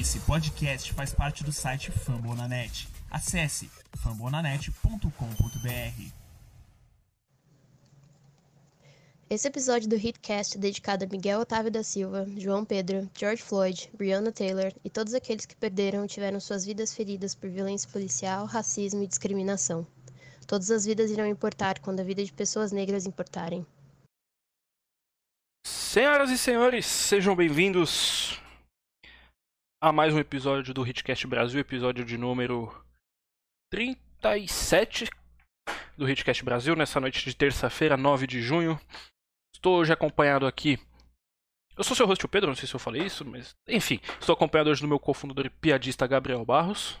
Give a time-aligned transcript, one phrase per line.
[0.00, 2.88] Esse podcast faz parte do site Fambonanet.
[3.08, 6.12] Acesse fambonanet.com.br.
[9.30, 13.88] Esse episódio do Hitcast é dedicado a Miguel Otávio da Silva, João Pedro, George Floyd,
[13.96, 18.46] Breonna Taylor e todos aqueles que perderam ou tiveram suas vidas feridas por violência policial,
[18.46, 19.86] racismo e discriminação.
[20.44, 23.64] Todas as vidas irão importar quando a vida de pessoas negras importarem.
[25.64, 28.23] Senhoras e senhores, sejam bem-vindos
[29.84, 32.72] a mais um episódio do Hitcast Brasil, episódio de número
[33.70, 35.10] 37
[35.94, 38.80] do Hitcast Brasil, nessa noite de terça-feira, 9 de junho.
[39.54, 40.78] Estou hoje acompanhado aqui.
[41.76, 44.32] Eu sou seu host, o Pedro, não sei se eu falei isso, mas enfim, estou
[44.32, 46.98] acompanhado hoje do meu cofundador e piadista Gabriel Barros.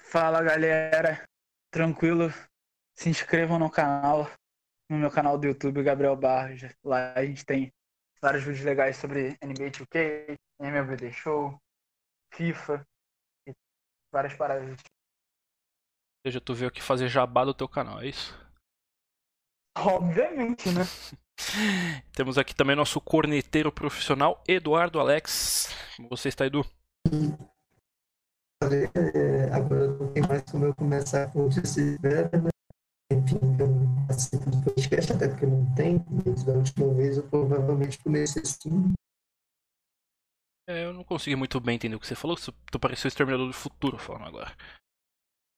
[0.00, 1.22] Fala galera,
[1.70, 2.30] tranquilo?
[2.96, 4.28] Se inscrevam no canal,
[4.90, 6.60] no meu canal do YouTube, Gabriel Barros.
[6.82, 7.72] Lá a gente tem
[8.24, 11.60] vários vídeos legais sobre NBA 2K, MLB The Show,
[12.32, 12.86] FIFA
[13.46, 13.52] e
[14.10, 14.70] várias paradas.
[14.70, 18.34] Ou seja, tu veio aqui fazer jabá do teu canal, é isso?
[19.76, 20.84] Obviamente, né?
[22.16, 25.68] Temos aqui também nosso corneteiro profissional, Eduardo Alex.
[25.96, 26.64] Como você está, Edu?
[28.62, 32.53] É, agora não tem mais como eu começar com o né?
[33.24, 35.98] Enfim, eu não participo podcast, até porque não tem.
[36.24, 38.92] Desde a última vez eu provavelmente comecei assim.
[40.68, 43.46] É, eu não consegui muito bem entender o que você falou, tu pareceu o Exterminador
[43.46, 44.54] do Futuro falando agora.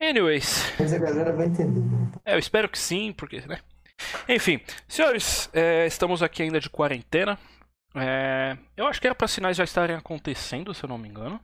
[0.00, 0.78] Anyways.
[0.78, 1.80] Mas a galera vai entender.
[1.80, 2.12] Né?
[2.24, 3.60] É, eu espero que sim, porque, né?
[4.28, 7.38] Enfim, senhores, é, estamos aqui ainda de quarentena.
[7.94, 11.40] É, eu acho que era para sinais já estarem acontecendo, se eu não me engano.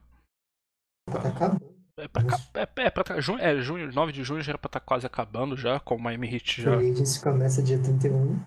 [1.09, 1.72] Tá acabando.
[1.97, 2.23] É pra,
[2.55, 4.85] é, é pra tá, junho, é, junho, 9 de junho já era pra estar tá
[4.85, 6.75] quase acabando já, com o Miami Heat já.
[6.77, 8.43] Free Agency começa dia 31.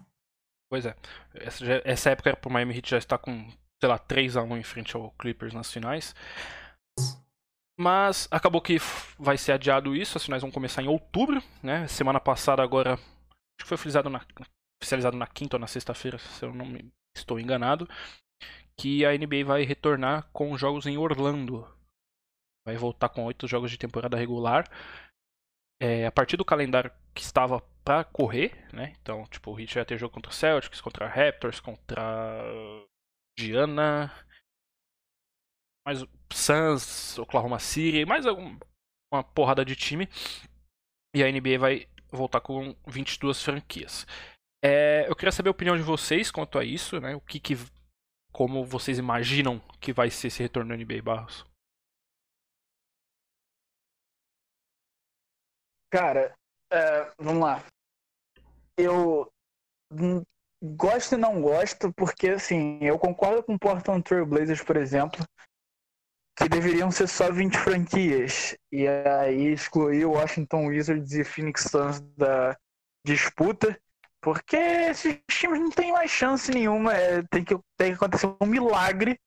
[0.69, 0.97] Pois é.
[1.34, 3.48] Essa, essa época era pro Miami Heat já estar com,
[3.80, 6.12] sei lá, 3x1 em frente ao Clippers nas finais.
[7.78, 8.78] Mas acabou que
[9.19, 11.87] vai ser adiado isso, as finais vão começar em outubro, né?
[11.87, 12.94] Semana passada agora.
[12.94, 14.21] Acho que foi oficializado na,
[14.82, 17.88] oficializado na quinta ou na sexta-feira, se eu não me estou enganado.
[18.78, 21.66] Que a NBA vai retornar com jogos em Orlando
[22.66, 24.69] vai voltar com oito jogos de temporada regular.
[25.81, 28.97] É, a partir do calendário que estava para correr, né?
[29.00, 32.43] Então, tipo, o Heat vai ter jogo contra o Celtics, contra Raptors, contra
[33.38, 34.12] Diana,
[35.87, 38.59] mais Suns, Oklahoma City, mais algum,
[39.12, 40.09] uma porrada de time.
[41.15, 44.06] E a NBA vai voltar com 22 franquias.
[44.65, 47.15] É, eu queria saber a opinião de vocês quanto a isso, né?
[47.15, 47.54] O que, que
[48.33, 51.47] como vocês imaginam que vai ser esse retorno da NBA Barros?
[55.91, 56.34] Cara,
[56.72, 57.64] é, vamos lá.
[58.76, 59.30] Eu
[60.62, 65.24] gosto e não gosto, porque assim, eu concordo com Portland Trail Blazers, por exemplo,
[66.36, 68.56] que deveriam ser só 20 franquias.
[68.70, 72.56] E aí excluir Washington Wizards e Phoenix Suns da
[73.04, 73.78] disputa,
[74.20, 76.92] porque esses times não têm mais chance nenhuma.
[76.92, 79.18] É, tem, que, tem que acontecer um milagre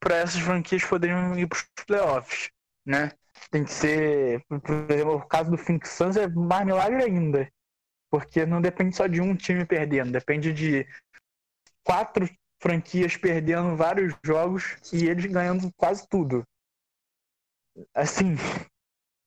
[0.00, 2.50] para essas franquias poderem ir para os playoffs,
[2.90, 3.12] né?
[3.50, 7.50] tem que ser, por exemplo, o caso do Phoenix Suns é mais milagre ainda,
[8.10, 10.86] porque não depende só de um time perdendo, depende de
[11.84, 12.28] quatro
[12.60, 16.44] franquias perdendo vários jogos e eles ganhando quase tudo.
[17.94, 18.34] Assim,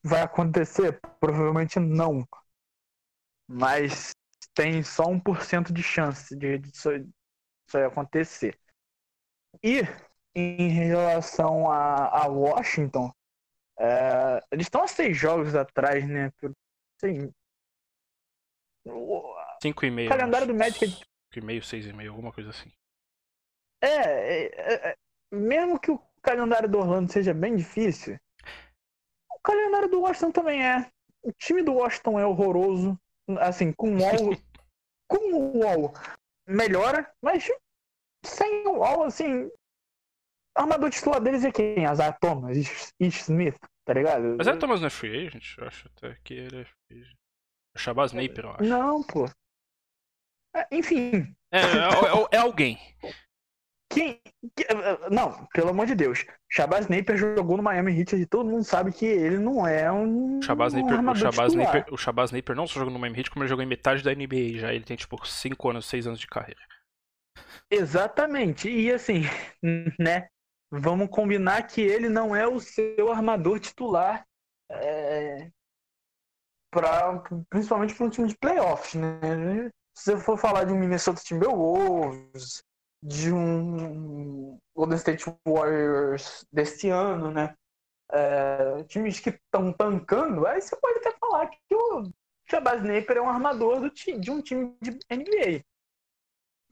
[0.03, 0.99] vai acontecer?
[1.19, 2.27] Provavelmente não.
[3.47, 4.11] Mas
[4.53, 8.57] tem só 1% de chance de, isso, isso acontecer.
[9.63, 9.81] E
[10.35, 13.11] em relação a, a Washington,
[13.79, 16.31] é, eles estão a seis jogos atrás, né?
[16.97, 17.31] Assim,
[19.61, 20.09] Cinco e meio.
[20.09, 20.87] O calendário do Magic.
[20.87, 22.71] Cinco e meio, seis e meio, alguma coisa assim.
[23.81, 24.97] É, é, é,
[25.31, 28.17] mesmo que o calendário do Orlando seja bem difícil,
[29.31, 30.89] o calendário do Washington também é.
[31.21, 32.99] O time do Washington é horroroso.
[33.39, 34.37] Assim, com o Wall.
[35.07, 35.93] com o Wall
[36.47, 37.49] melhora, mas
[38.25, 39.49] sem o Wall, assim,
[40.55, 41.85] armador titular deles é quem?
[41.85, 42.57] Azar Thomas,
[42.99, 44.35] Ish Smith, tá ligado?
[44.37, 45.57] Mas é Thomas não é free agent?
[45.57, 47.17] Eu acho até que ele é free agent.
[47.75, 48.63] O Shabazz Napier, eu acho.
[48.63, 49.25] Não, pô.
[50.55, 51.35] É, enfim.
[51.51, 52.77] É, é, é, é alguém.
[53.93, 54.19] Quem,
[55.11, 56.25] não, pelo amor de Deus.
[56.51, 60.41] Shabazz Napier jogou no Miami Heat e todo mundo sabe que ele não é um.
[60.41, 63.29] Shabazz Napier, um o, Shabazz Napier, o Shabazz Napier não só jogou no Miami Heat,
[63.29, 64.73] como ele jogou em metade da NBA já.
[64.73, 66.61] Ele tem tipo 5 anos, 6 anos de carreira.
[67.69, 68.69] Exatamente.
[68.69, 69.21] E assim,
[69.99, 70.27] né?
[70.79, 74.25] Vamos combinar que ele não é o seu armador titular,
[74.69, 75.51] é,
[76.71, 78.95] pra, principalmente para um time de playoffs.
[78.95, 79.69] Né?
[79.95, 82.63] Se você for falar de um Minnesota Timberwolves,
[83.01, 87.53] de um Golden State Warriors desse ano, né?
[88.11, 92.11] É, times que estão tancando, aí você pode até falar que o
[92.49, 95.63] Shabazz Napier é um armador do, de um time de NBA.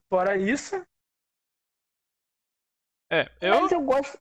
[0.08, 0.82] Fora isso.
[3.12, 3.60] É, eu.
[3.60, 4.18] Mas eu gosto.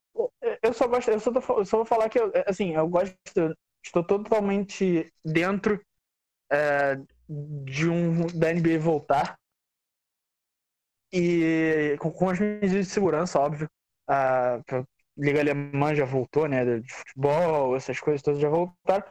[0.62, 1.10] Eu só gosto.
[1.10, 3.16] Eu só, tô, eu só vou falar que eu, assim, eu gosto.
[3.84, 5.82] Estou totalmente dentro
[6.52, 6.98] é,
[7.28, 9.40] de um da NBA voltar.
[11.14, 13.68] E com, com as medidas de segurança, óbvio.
[14.08, 14.84] A, a
[15.18, 16.80] Liga Alemã já voltou, né?
[16.80, 19.06] De futebol, essas coisas todas já voltaram.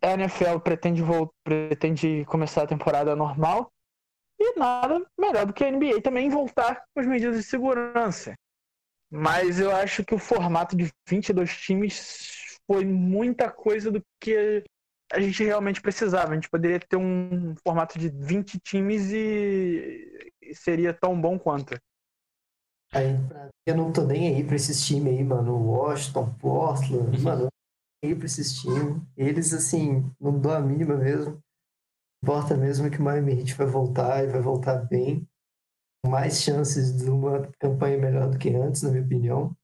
[0.00, 1.02] A NFL pretende,
[1.42, 3.70] pretende começar a temporada normal.
[4.38, 8.34] E nada melhor do que a NBA também voltar com as medidas de segurança.
[9.10, 14.64] Mas eu acho que o formato de 22 times foi muita coisa do que
[15.12, 16.32] a gente realmente precisava.
[16.32, 21.76] A gente poderia ter um formato de 20 times e seria tão bom quanto.
[22.92, 23.16] Aí,
[23.66, 25.56] eu não tô nem aí pra esses times aí, mano.
[25.56, 29.02] Washington, Portland, mano, eu não tô nem aí pra esses times.
[29.16, 31.40] Eles, assim, não dão a mínima mesmo.
[32.22, 35.28] Importa mesmo que o Miami Heat vai voltar e vai voltar bem.
[36.06, 39.56] Mais chances de uma campanha melhor do que antes, na minha opinião.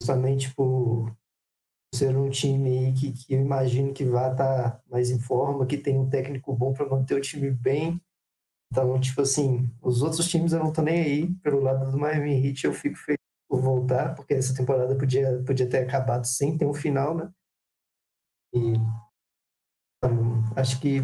[0.00, 1.14] Justamente por
[1.94, 5.76] ser um time que, que eu imagino que vai estar tá mais em forma, que
[5.76, 8.00] tem um técnico bom para manter o time bem
[8.72, 11.34] então, tipo assim, os outros times eu não tô nem aí.
[11.42, 15.68] Pelo lado do Miami Heat, eu fico feliz por voltar, porque essa temporada podia, podia
[15.68, 17.30] ter acabado sem ter um final, né?
[18.54, 18.72] E
[19.98, 21.02] então, acho que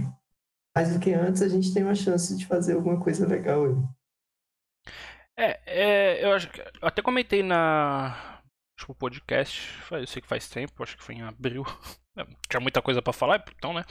[0.74, 3.97] mais do que antes a gente tem uma chance de fazer alguma coisa legal aí.
[5.38, 8.42] É, é eu acho que eu até comentei na
[8.78, 11.64] tipo, podcast, eu sei que faz tempo, acho que foi em abril.
[12.48, 13.84] Tinha muita coisa para falar, então, né?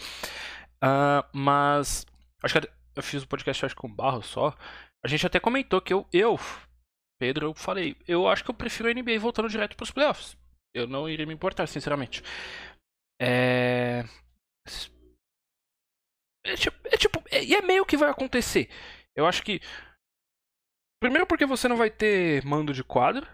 [0.84, 2.06] Uh, mas
[2.44, 4.56] acho que eu fiz o podcast acho com Barro só.
[5.04, 6.38] A gente até comentou que eu, eu,
[7.20, 10.38] Pedro, eu falei, eu acho que eu prefiro a NBA voltando direto para os playoffs.
[10.74, 12.22] Eu não iria me importar, sinceramente.
[13.20, 14.04] É.
[16.46, 18.70] É tipo, é tipo, é, e é meio que vai acontecer.
[19.16, 19.60] Eu acho que.
[21.00, 23.28] Primeiro porque você não vai ter mando de quadro.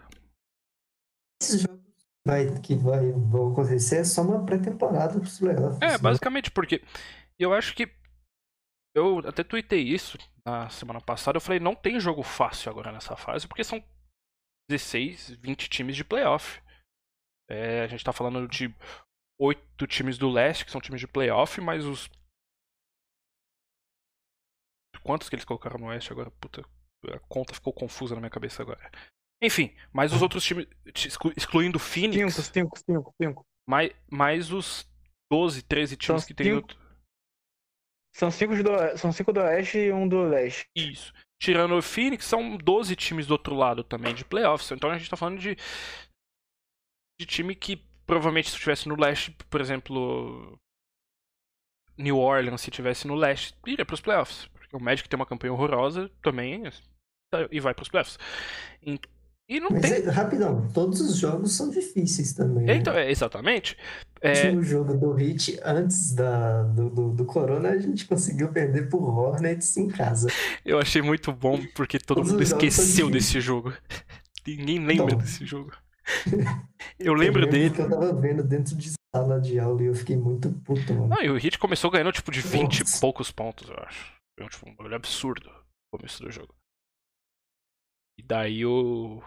[1.42, 1.82] Esses jogos
[2.26, 5.80] vai, que vai, vão acontecer é só uma pré-temporada para os playoffs.
[5.80, 5.98] É, né?
[5.98, 6.82] basicamente, porque
[7.38, 7.90] eu acho que
[8.94, 11.36] eu até tuitei isso na semana passada.
[11.36, 13.82] Eu falei, não tem jogo fácil agora nessa fase, porque são
[14.70, 16.62] 16, 20 times de playoff.
[17.50, 18.74] É, a gente tá falando de
[19.38, 22.10] oito times do leste, que são times de playoff, mas os.
[25.02, 26.30] Quantos que eles colocaram no oeste agora?
[26.30, 26.64] Puta,
[27.12, 28.90] a conta ficou confusa na minha cabeça agora.
[29.42, 30.66] Enfim, mas os outros times,
[31.36, 32.34] excluindo o Phoenix.
[32.34, 33.46] 5, 5, 5, 5.
[33.68, 34.88] Mais, mais os
[35.30, 36.68] 12, 13 times São que tem cinco.
[38.14, 40.66] São cinco, do, são cinco do Oeste e um do Leste.
[40.74, 41.12] Isso.
[41.42, 44.70] Tirando o Phoenix, são 12 times do outro lado também de playoffs.
[44.70, 45.56] Então a gente tá falando de.
[47.20, 47.76] de time que
[48.06, 50.58] provavelmente se estivesse no leste, por exemplo.
[51.98, 54.46] New Orleans, se estivesse no leste, iria pros playoffs.
[54.46, 56.62] Porque o Magic tem uma campanha horrorosa também
[57.50, 58.18] e vai pros playoffs.
[59.46, 59.92] E não Mas tem.
[59.92, 62.64] é, rapidão, todos os jogos são difíceis também.
[62.64, 62.76] Né?
[62.76, 63.76] Então, é, exatamente.
[64.22, 68.88] O É, jogo do Hit, antes da, do, do, do Corona, a gente conseguiu perder
[68.88, 70.28] por Hornets em casa.
[70.64, 73.70] eu achei muito bom porque todo Todos mundo os esqueceu desse jogo.
[74.46, 75.18] Ninguém lembra Então.
[75.18, 75.72] desse jogo.
[76.98, 77.70] Eu lembro lembro dele.
[77.70, 81.08] que eu tava vendo dentro de sala de aula e eu fiquei muito puto, mano.
[81.08, 83.00] Não, e o Hit começou ganhando tipo de 20 e Nossa.
[83.00, 84.12] poucos pontos, eu acho.
[84.38, 86.54] Foi tipo, um bagulho absurdo no começo do jogo.
[88.18, 89.22] E daí o.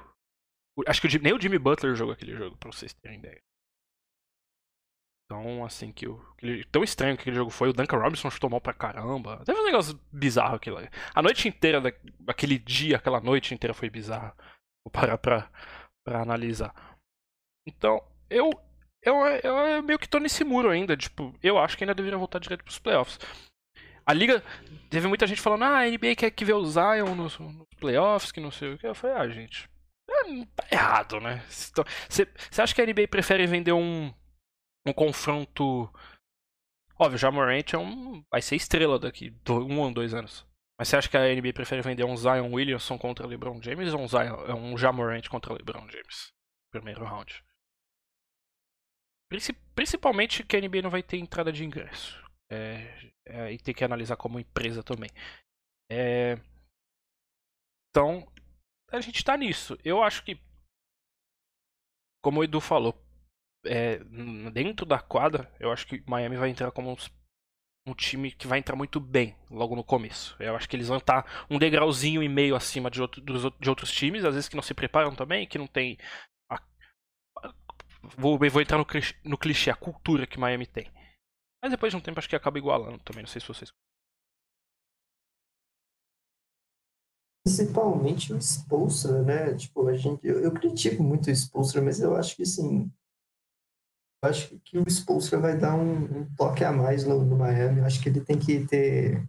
[0.87, 3.41] Acho que o nem o Jimmy Butler jogou aquele jogo, pra vocês terem ideia.
[5.25, 6.21] Então, assim, que o.
[6.71, 7.69] tão estranho que aquele jogo foi.
[7.69, 9.43] O Duncan Robinson chutou mal pra caramba.
[9.45, 10.77] Teve um negócio bizarro aquilo.
[11.13, 11.91] A noite inteira, da-
[12.27, 14.33] aquele dia, aquela noite inteira foi bizarra.
[14.85, 15.51] Vou parar pra,
[16.05, 16.73] pra analisar.
[17.67, 18.49] Então, eu,
[19.03, 20.95] eu, eu meio que tô nesse muro ainda.
[20.95, 23.19] Tipo, eu acho que ainda deveria voltar direto pros playoffs.
[24.07, 24.41] A liga.
[24.89, 28.31] Teve muita gente falando, ah, a NBA quer que vê o Zion nos, nos playoffs,
[28.31, 28.87] que não sei o que.
[28.87, 29.69] Eu falei, ah, gente.
[30.09, 31.43] é, tá errado, né?
[32.09, 32.25] Você
[32.61, 34.13] acha que a NBA prefere vender um,
[34.87, 35.91] um confronto.
[36.97, 40.47] Óbvio, já Morant é um, vai ser estrela daqui um ou dois anos.
[40.79, 43.99] Mas você acha que a NBA prefere vender um Zion Williamson contra LeBron James ou
[44.01, 46.31] um, Zion, um Jamorant contra LeBron James?
[46.71, 47.43] Primeiro round.
[49.29, 52.23] Princi- Principalmente que a NBA não vai ter entrada de ingresso.
[52.49, 55.09] É, é, e tem que analisar como empresa também.
[55.91, 56.37] É,
[57.89, 58.25] então,
[58.91, 59.77] a gente tá nisso.
[59.83, 60.39] Eu acho que,
[62.21, 62.95] como o Edu falou,
[63.65, 63.99] é,
[64.51, 66.95] dentro da quadra, eu acho que Miami vai entrar como um
[67.87, 70.35] um time que vai entrar muito bem logo no começo.
[70.39, 73.69] Eu acho que eles vão estar um degrauzinho e meio acima de, outro, dos, de
[73.69, 75.97] outros times, às vezes que não se preparam também, que não tem.
[76.51, 76.59] A,
[78.17, 78.85] vou, vou entrar no,
[79.23, 80.91] no clichê, a cultura que Miami tem.
[81.67, 83.73] Mas depois de um tempo acho que acaba igualando também, não sei se vocês.
[87.43, 89.53] Principalmente o Spolstra, né?
[89.53, 92.89] Tipo, a gente, eu, eu critico muito o Spolstra, mas eu acho que sim
[94.23, 97.79] eu acho que o Spolstra vai dar um, um toque a mais no, no, Miami.
[97.79, 99.27] Eu acho que ele tem que ter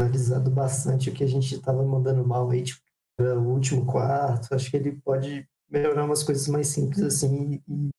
[0.00, 2.80] analisado bastante o que a gente estava mandando mal aí, tipo,
[3.20, 4.54] o último quarto.
[4.54, 7.93] Acho que ele pode melhorar umas coisas mais simples assim e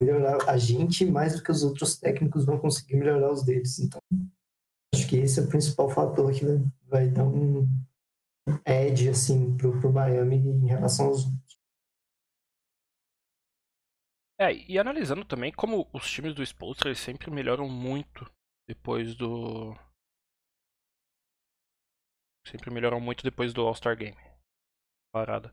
[0.00, 3.78] melhorar a gente mais do que os outros técnicos vão conseguir melhorar os deles.
[3.78, 4.00] Então,
[4.94, 6.44] acho que esse é o principal fator que
[6.88, 7.68] vai, dar um
[8.66, 11.26] edge assim pro, pro Miami em relação aos
[14.40, 18.24] é, e analisando também como os times do Spolstra sempre melhoram muito
[18.66, 19.76] depois do.
[22.46, 24.16] Sempre melhoram muito depois do All-Star Game.
[25.12, 25.52] Parada.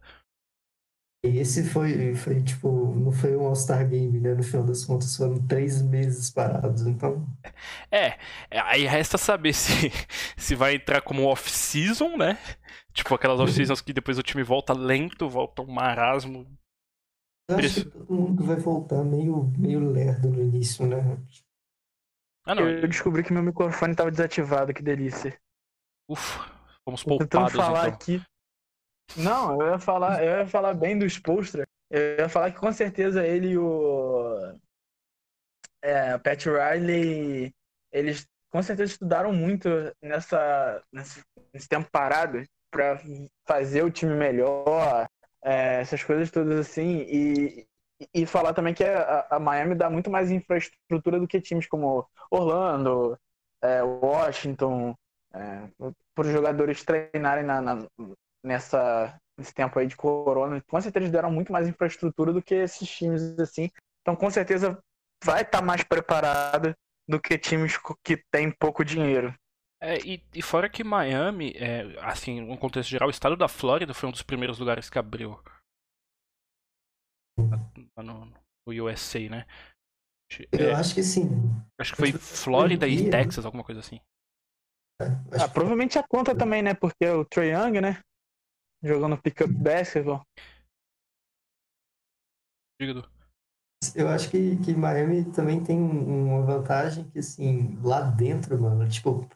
[1.24, 4.34] Esse foi, foi, tipo, não foi um All-Star Game, né?
[4.34, 7.28] No final das contas, foram três meses parados, então.
[7.92, 8.18] É,
[8.50, 9.92] é aí resta saber se,
[10.38, 12.38] se vai entrar como off-season, né?
[12.94, 16.48] Tipo aquelas off-seasons que depois o time volta lento, volta um marasmo
[17.50, 20.98] eu acho que todo mundo vai voltar meio, meio lerdo no início, né?
[22.46, 22.68] Ah, não.
[22.68, 25.40] Eu descobri que meu microfone estava desativado, que delícia.
[26.10, 26.52] Ufa,
[26.84, 27.94] fomos poupados falar então.
[27.94, 28.22] aqui.
[29.16, 31.68] Não, eu ia falar, eu ia falar bem do Spolstra.
[31.90, 34.54] Eu ia falar que com certeza ele e o
[35.82, 37.54] é, Pat Riley,
[37.92, 39.70] eles com certeza estudaram muito
[40.02, 41.24] nessa, nesse,
[41.54, 43.00] nesse tempo parado para
[43.46, 45.08] fazer o time melhor,
[45.44, 47.68] é, essas coisas todas assim, e,
[48.14, 52.08] e falar também que a, a, Miami dá muito mais infraestrutura do que times como
[52.30, 53.18] Orlando,
[53.62, 54.96] é, Washington,
[55.34, 55.68] é,
[56.16, 57.88] para os jogadores treinarem na, na,
[58.48, 60.62] nessa, nesse tempo aí de corona.
[60.68, 63.70] Com certeza eles deram muito mais infraestrutura do que esses times assim.
[64.02, 64.80] Então com certeza
[65.24, 66.76] vai estar tá mais preparada
[67.08, 69.34] do que times que têm pouco dinheiro.
[69.80, 73.94] É, e, e, fora que Miami, é, assim, no contexto geral, o estado da Flórida
[73.94, 75.40] foi um dos primeiros lugares que abriu
[77.96, 79.46] no, no USA, né?
[80.52, 81.30] Eu é, acho que sim.
[81.80, 84.02] Acho que foi Flórida e Texas, alguma coisa assim.
[85.00, 85.06] É,
[85.40, 86.74] ah, provavelmente a conta também, né?
[86.74, 88.02] Porque o Trae Young, né?
[88.84, 90.26] Jogando pick-up basketball.
[92.80, 93.10] Diga,
[93.96, 99.28] Eu acho que, que Miami também tem uma vantagem que, assim, lá dentro, mano, tipo,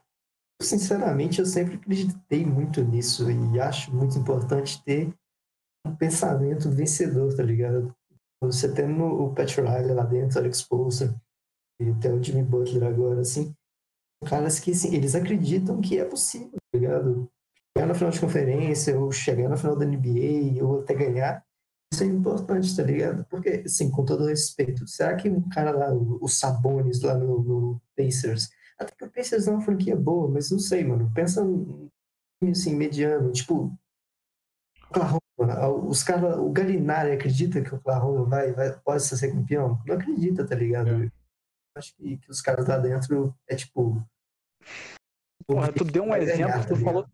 [0.62, 5.14] sinceramente, eu sempre acreditei muito nisso e acho muito importante ter
[5.86, 7.96] um pensamento vencedor, tá ligado?
[8.44, 11.16] Você tendo o Pat Riley lá dentro, Alex Poulsen,
[11.82, 13.56] e até o Jimmy Butler agora, assim,
[14.28, 17.28] caras que, assim, eles acreditam que é possível, tá ligado?
[17.76, 21.44] Chegar na final de conferência, ou chegar na final da NBA, ou até ganhar,
[21.94, 23.26] isso é importante, tá ligado?
[23.26, 27.82] Porque, assim, com todo respeito, será que um cara lá, o Sabonis lá no, no
[27.96, 28.50] Pacers,
[28.82, 31.12] até que o Pacers é uma franquia boa, mas não sei, mano.
[31.14, 31.46] Pensa
[32.50, 33.78] assim, mediano, tipo.
[34.90, 35.22] Oklahoma.
[35.88, 36.38] Os caras.
[36.38, 39.80] O Galinari acredita que o Oklahoma vai, vai, pode ser campeão?
[39.86, 40.90] Não acredita, tá ligado?
[41.04, 41.12] É.
[41.78, 44.04] Acho que, que os caras lá dentro é tipo.
[45.46, 47.06] Porra, tu deu um exemplo, ganhar, tu tá falou.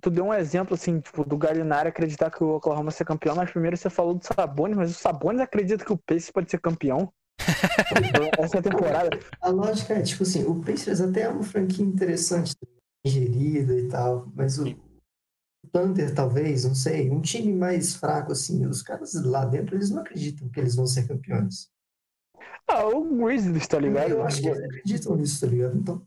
[0.00, 3.50] Tu deu um exemplo, assim, tipo, do Galinari acreditar que o Oklahoma ser campeão, mas
[3.50, 7.12] primeiro você falou do Sabonis, mas o Sabonis acredita que o Pacers pode ser campeão.
[8.38, 9.18] Essa temporada.
[9.40, 12.54] A lógica é, tipo assim, o Pacers até é uma franquia interessante,
[13.06, 18.66] gerida e tal, mas o, o Thunder, talvez, não sei, um time mais fraco, assim,
[18.66, 21.70] os caras lá dentro, eles não acreditam que eles vão ser campeões.
[22.66, 24.10] Ah, o Grizzlies, tá ligado?
[24.10, 25.78] Eu acho que eles acreditam nisso, tá ligado?
[25.78, 26.06] Então.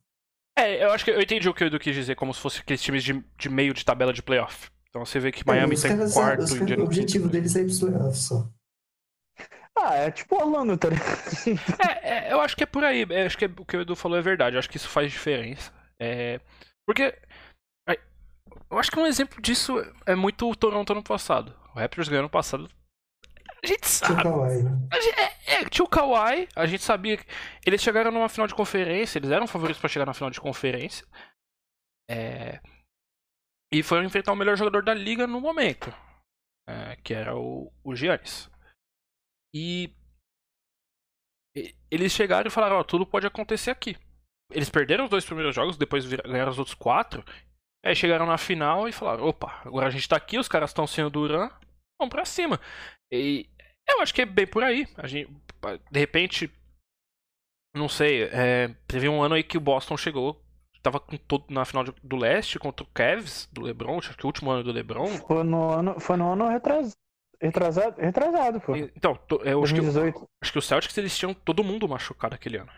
[0.62, 2.60] É, eu acho que eu entendi o que o Edu quis dizer, como se fosse
[2.60, 4.70] aqueles times de, de meio de tabela de playoff.
[4.90, 6.44] Então você vê que Miami é, tem caras, quarto.
[6.44, 8.48] Os, o objetivo deles é ir pros playoffs só.
[9.78, 10.90] Ah, é tipo Orlando, tá
[12.04, 13.06] é, é, eu acho que é por aí.
[13.10, 14.56] Eu acho que é, o que o Edu falou é verdade.
[14.56, 15.72] Eu acho que isso faz diferença.
[16.00, 16.40] É,
[16.86, 17.18] porque.
[18.70, 21.54] Eu acho que um exemplo disso é muito o Toronto ano passado.
[21.76, 22.70] O Raptors ganhou ano passado.
[23.64, 24.22] A gente sabe.
[24.22, 24.72] Tio Kawhi, né?
[25.18, 26.48] É, é, tinha o Kawhi.
[26.56, 27.26] A gente sabia que.
[27.66, 29.20] Eles chegaram numa final de conferência.
[29.20, 31.06] Eles eram favoritos para chegar na final de conferência.
[32.10, 32.60] É.
[33.72, 35.94] E foram enfrentar o melhor jogador da liga no momento.
[36.68, 38.50] É, que era o, o Giannis.
[39.54, 39.94] E
[41.90, 43.98] eles chegaram e falaram, ó, tudo pode acontecer aqui.
[44.52, 47.24] Eles perderam os dois primeiros jogos, depois ganharam os outros quatro.
[47.84, 50.86] Aí chegaram na final e falaram, opa, agora a gente tá aqui, os caras estão
[50.86, 51.50] sem o Duran,
[52.00, 52.60] vamos pra cima.
[53.12, 53.50] E
[53.92, 54.88] eu acho que é bem por aí.
[54.98, 55.30] A gente,
[55.92, 56.50] de repente,
[57.76, 60.44] Não sei, é, teve um ano aí que o Boston chegou,
[60.84, 64.26] tava com todo, na final de- do leste contra o Cavs, do LeBron, acho que
[64.26, 65.08] o último ano do LeBron.
[65.08, 66.92] Foi no ano, foi no ano retras-
[67.42, 68.76] retrasado, retrasado, pô.
[68.76, 70.28] Então, to- eu acho que, 2018.
[70.44, 72.72] acho que o Celtics eles tinham todo mundo machucado aquele ano.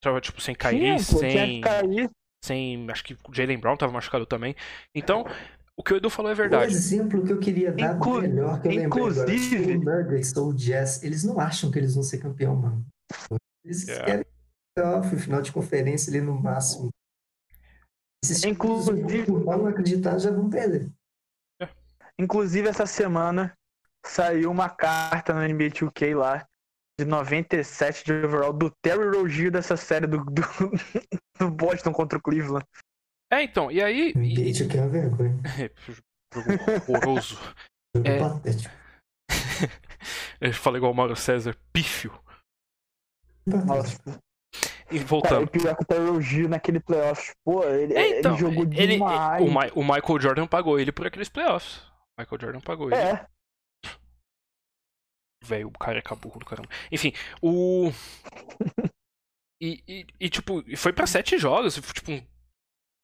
[0.00, 2.10] Tava, tipo, sem Kyrie, Tinha, pô, sem, cair.
[2.44, 2.86] sem.
[2.88, 4.54] Acho que o Jalen Brown tava machucado também.
[4.94, 5.24] Então,
[5.78, 6.72] o que o Edu falou é O verdade.
[6.72, 9.12] exemplo que eu queria dar do Inclu- melhor que eu lembrei agora.
[9.12, 12.86] inclusive- O Nuggets ou o Jazz, eles não acham que eles vão ser campeão, mano.
[13.64, 14.04] Eles É.
[14.04, 14.24] querem
[14.74, 16.90] playoff, final de conferência ali no máximo.
[18.24, 20.90] Esses Inclusive- não acreditar, já vão perder.
[22.18, 23.52] Inclusive, essa semana
[24.04, 26.46] saiu uma carta no NBA 2K lá
[26.98, 30.42] de 97 de overall do Terry Rozier dessa série do, do,
[31.38, 32.64] do Boston contra o Cleveland.
[33.32, 34.10] É, então, e aí.
[34.10, 35.36] E- NBA isso aqui é uma vergonha.
[36.32, 36.48] Jogo
[36.88, 37.36] horroroso.
[37.96, 38.18] Jogo É.
[38.18, 38.74] patético.
[40.40, 42.12] Eu falei igual o Mauro César, pífio.
[43.46, 43.96] Nossa,
[44.90, 45.48] E cara, voltando.
[45.50, 49.42] pior que o Terry Rozier naquele playoffs, pô, ele, É, então, ele jogou ele, demais.
[49.42, 51.78] o, Mi- o Michael Jordan pagou ele por aqueles playoffs.
[52.18, 52.96] O Michael Jordan pagou ele.
[53.00, 53.26] É,
[55.44, 56.68] Velho, o cara é burro do caramba.
[56.90, 57.90] Enfim, o.
[59.62, 61.76] E, e, e, tipo, e foi pra sete jogos.
[61.76, 62.26] Tipo, um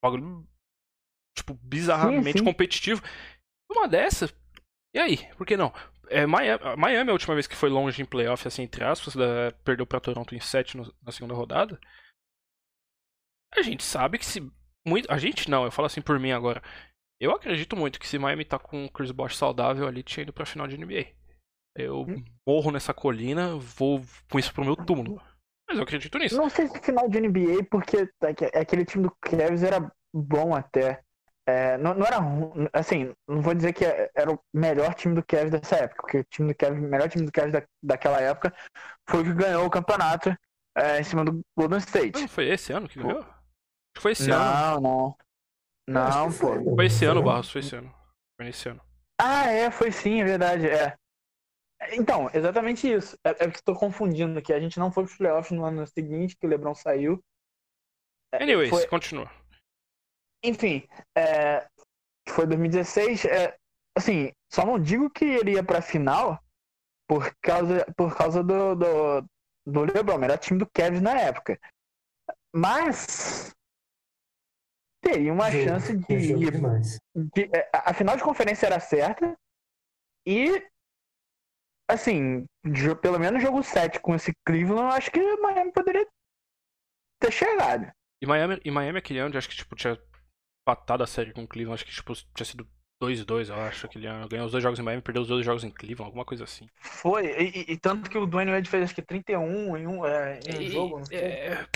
[0.03, 0.47] bagulho.
[1.37, 2.45] Tipo, bizarramente Sim, sim.
[2.45, 3.03] competitivo.
[3.71, 4.29] Uma dessa.
[4.95, 5.17] E aí?
[5.37, 5.73] Por que não?
[6.09, 9.53] É, Miami, Miami, a última vez que foi longe em playoff, assim, entre aspas, da-
[9.65, 11.81] perdeu pra Toronto em 7 no- na segunda rodada.
[13.55, 14.41] A gente sabe que se.
[14.87, 16.63] Muito, a gente não, eu falo assim por mim agora.
[17.21, 20.33] Eu acredito muito que se Miami tá com o Chris Bosh saudável ali, tinha ido
[20.33, 21.07] pra final de NBA.
[21.77, 22.25] Eu Hum.
[22.47, 25.23] morro nessa colina, vou com isso pro meu túmulo.
[25.73, 26.37] Mas eu acredito nisso.
[26.37, 31.03] não sei se final de NBA, porque aque- aquele time do Cavs era bom até.
[31.45, 35.25] É, não, não era ruim, assim, não vou dizer que era o melhor time do
[35.25, 38.55] Cavs dessa época, porque o time do Cavs, melhor time do Cavs da, daquela época
[39.09, 40.35] foi o que ganhou o campeonato
[40.77, 42.21] é, em cima do Golden State.
[42.21, 43.19] Não foi esse ano que ganhou?
[43.21, 43.27] Acho
[43.95, 44.45] que foi esse ano.
[44.45, 45.17] Não, não.
[45.89, 46.77] Não, foi, pô.
[46.77, 47.23] Foi esse ano.
[47.23, 47.93] Barros, foi esse ano.
[48.37, 48.81] Foi nesse ano.
[49.21, 50.97] Ah, é, foi sim, é verdade, é.
[51.93, 53.17] Então, exatamente isso.
[53.25, 54.53] É, é que estou confundindo aqui.
[54.53, 57.23] A gente não foi pros playoffs no ano seguinte, que o LeBron saiu.
[58.33, 59.31] É, Anyways, foi- continua.
[60.45, 61.69] Enfim, é,
[62.29, 63.25] foi 2016.
[63.25, 63.57] É,
[63.97, 66.43] assim, só não digo que ele ia pra final
[67.09, 69.21] por causa, por causa do, do,
[69.67, 70.23] do LeBron.
[70.23, 71.59] Era time do Cavs na época.
[72.55, 73.53] Mas
[75.03, 76.51] teria uma Jogo, chance de jogo ir
[77.35, 79.37] de- é, a a final de conferência era certa
[80.27, 80.65] e
[81.93, 82.45] assim,
[83.01, 86.07] pelo menos jogo 7 com esse Cleveland, eu acho que o Miami poderia
[87.21, 87.91] ter chegado.
[88.21, 89.99] E Miami, e Miami aquele ano, acho que tipo, tinha
[90.65, 92.69] patado a série com o Cleveland, acho que tipo, tinha sido
[93.01, 94.29] 2-2, eu acho, aquele ano.
[94.29, 96.69] Ganhou os dois jogos em Miami, perdeu os dois jogos em Cleveland, alguma coisa assim.
[96.81, 100.07] Foi, e, e- e tanto que o Dwayne Wade fez acho que 31 em um,
[100.07, 101.17] é, em um E- jogo, não foi?
[101.19, 101.67] é,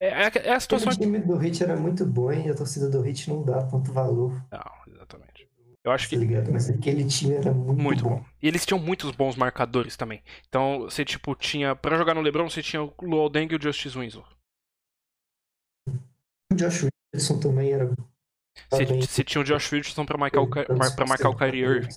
[0.00, 0.92] é, é, é a situação.
[0.92, 3.92] O time do Hit era muito bom e a torcida do Hit não dá tanto
[3.92, 5.48] valor, Não, exatamente.
[5.84, 6.52] Eu acho que ligado?
[6.52, 8.16] Mas aquele time era muito, Muito bom.
[8.20, 8.24] bom.
[8.40, 10.22] E eles tinham muitos bons marcadores também.
[10.48, 11.74] Então, você, tipo, tinha.
[11.74, 14.24] Pra jogar no LeBron, você tinha o Luol Deng e o Justice Winslow.
[16.52, 17.92] O Josh Richardson também era.
[18.70, 21.94] Você, você tinha o Josh Richardson pra marcar o, pra marcar o Kyrie Irving.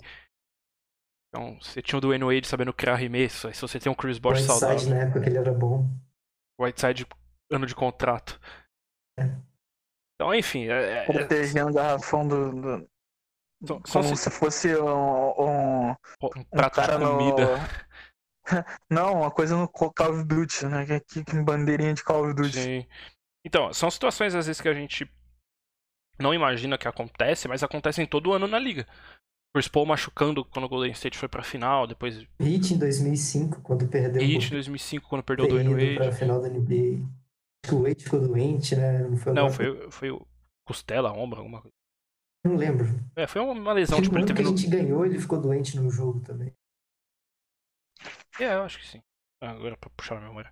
[1.30, 3.48] Então, você tinha o Dwayne Wade sabendo criar arremesso.
[3.48, 4.89] Aí, se você tem um Chris Bosh Whiteside saudável.
[4.89, 5.88] na época que ele era bom.
[6.60, 7.06] Whiteside,
[7.52, 8.39] ano de contrato.
[10.15, 10.69] Então, enfim.
[10.69, 12.89] É, é- Protegendo o garrafão do, do-
[13.86, 15.95] são como se fosse um, um, um
[16.38, 17.12] um prato de cara no...
[17.12, 17.60] comida.
[18.89, 20.86] Não, uma coisa no Call of Duty, né?
[20.86, 22.62] Que aqui com bandeirinha de Call of Duty.
[22.62, 22.86] Sim.
[23.45, 25.10] Então, são situações às vezes que a gente
[26.19, 28.88] não imagina que acontece, mas acontecem todo ano na liga.
[29.54, 33.88] Chris Paul machucando quando o Golden State foi pra final, depois Hit em 2005, quando
[33.88, 36.17] perdeu Heat em o 2005 quando perdeu o Dwayne ido pra Wade.
[36.17, 37.06] final da NBA.
[37.63, 38.99] Acho que o Wade ficou doente, né?
[38.99, 40.28] Não foi, Não, foi, foi o
[40.67, 41.73] costela, ombro, alguma coisa.
[42.45, 42.86] Não lembro.
[43.15, 44.58] É, foi uma lesão, tipo, que ele no ano que teve a no...
[44.58, 46.53] gente ganhou, ele ficou doente no jogo também.
[48.39, 49.01] É, eu acho que sim.
[49.41, 50.51] Ah, Agora pra puxar a memória.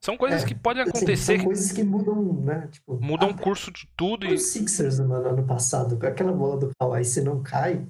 [0.00, 2.68] São coisas É, que podem Assim, acontecer, são que coisas que mudam, né?
[2.68, 6.58] Tipo, mudam o curso de tudo e Os Sixers, mano, ano passado, com aquela bola
[6.60, 7.86] do Kawhi, se não cai,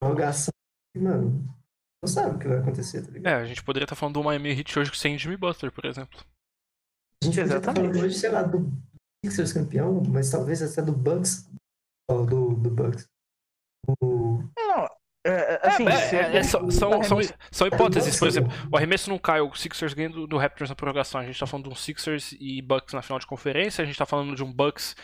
[0.00, 0.52] prorrogação,
[0.96, 1.44] mano,
[2.02, 3.32] não sabe o que vai acontecer, tá ligado?
[3.32, 6.18] É, a gente poderia estar falando do Miami Heat hoje sem Jimmy Butler, por exemplo.
[7.22, 7.86] A gente estar Exatamente.
[7.92, 8.72] falando hoje, sei lá, do
[9.24, 11.48] Sixers campeão, mas talvez até do Bucks,
[12.08, 13.08] do, do Bucks.
[14.00, 14.42] O...
[14.56, 14.84] Não,
[15.24, 17.18] é, é, assim, É, é, é, são, são, são,
[17.50, 20.76] são hipóteses, por exemplo, o arremesso não cai, o Sixers ganha do, do Raptors na
[20.76, 21.20] prorrogação.
[21.20, 23.98] A gente tá falando de um Sixers e Bucks na final de conferência, a gente
[23.98, 24.94] tá falando de um Bucks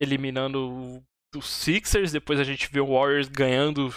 [0.00, 1.02] eliminando o-
[1.36, 3.92] os Sixers, depois a gente vê o Warriors ganhando,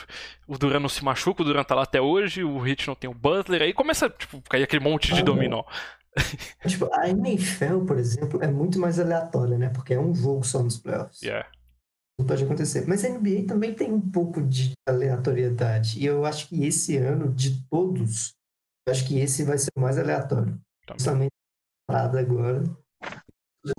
[0.48, 3.10] o Duran não se machuca, o Duran tá lá até hoje, o Heat não tem
[3.10, 5.64] o Butler, aí começa, tipo, cair aquele monte de Ah, dominó.
[6.68, 9.70] Tipo, a NFL, por exemplo, é muito mais aleatória, né?
[9.70, 11.22] Porque é um jogo só nos playoffs.
[11.22, 11.48] Yeah.
[12.26, 12.86] Pode acontecer.
[12.88, 16.00] Mas a NBA também tem um pouco de aleatoriedade.
[16.00, 18.34] E eu acho que esse ano, de todos,
[18.88, 20.60] eu acho que esse vai ser o mais aleatório.
[20.86, 20.98] Também.
[20.98, 21.32] Justamente
[21.88, 22.64] parada agora.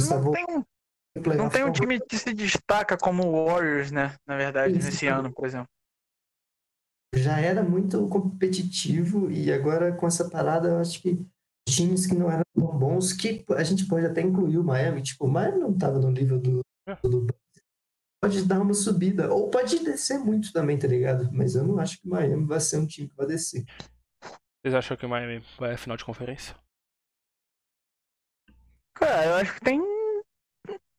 [0.09, 0.64] Não tem, um,
[1.37, 4.14] não tem um time que se destaca como o Warriors, né?
[4.26, 4.87] Na verdade, Isso.
[4.87, 5.68] nesse ano, por exemplo.
[7.14, 11.26] já era muito competitivo e agora com essa parada eu acho que
[11.68, 15.26] times que não eram tão bons, que a gente pode até incluir o Miami, tipo,
[15.26, 16.96] o Miami não estava no nível do, É.
[17.02, 17.52] do Bucks.
[18.23, 21.29] Pode dar uma subida, ou pode descer muito também, tá ligado?
[21.33, 23.65] Mas eu não acho que o Miami vai ser um time que vai descer.
[24.63, 26.55] Vocês acham que o Miami vai à final de conferência?
[28.95, 29.83] Cara, eu acho que tem.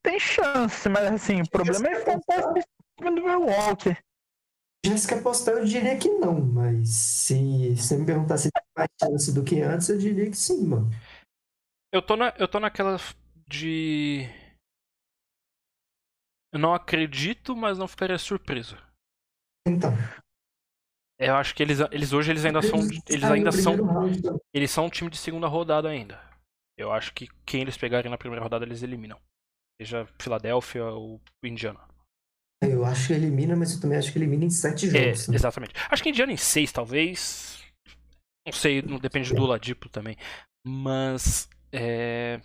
[0.04, 2.68] Tem chance, mas assim, o problema é ficar perto
[3.00, 3.98] do Milwaukee.
[4.86, 8.64] Já se quer apostar, eu diria que não, mas se você me perguntar se tem
[8.76, 10.90] mais chance do que antes, eu diria que sim, mano.
[11.90, 13.00] Eu tô, na, eu tô naquela
[13.48, 14.28] de.
[16.54, 18.78] Eu não acredito, mas não ficaria surpreso.
[19.68, 19.92] Então.
[21.20, 22.80] Eu acho que eles, eles hoje eles ainda são.
[23.08, 23.76] Eles ainda são.
[24.54, 26.22] Eles são um time de segunda rodada ainda.
[26.78, 29.20] Eu acho que quem eles pegarem na primeira rodada eles eliminam.
[29.82, 31.80] Seja Filadélfia ou Indiana.
[32.63, 35.28] Eu acho que elimina, mas eu também acho que elimina em sete É, jogos.
[35.28, 35.36] né?
[35.36, 35.74] exatamente.
[35.89, 37.62] Acho que Indiana em seis, talvez.
[38.46, 40.18] Não sei, não depende do Ladipo também.
[40.66, 41.50] Mas.
[41.72, 42.39] É...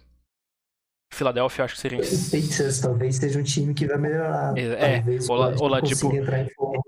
[1.12, 4.56] Filadélfia eu acho que seria O Pacers talvez seja um time que vai melhorar.
[4.56, 6.82] É, talvez o o Ladipo- consiga entrar em forma.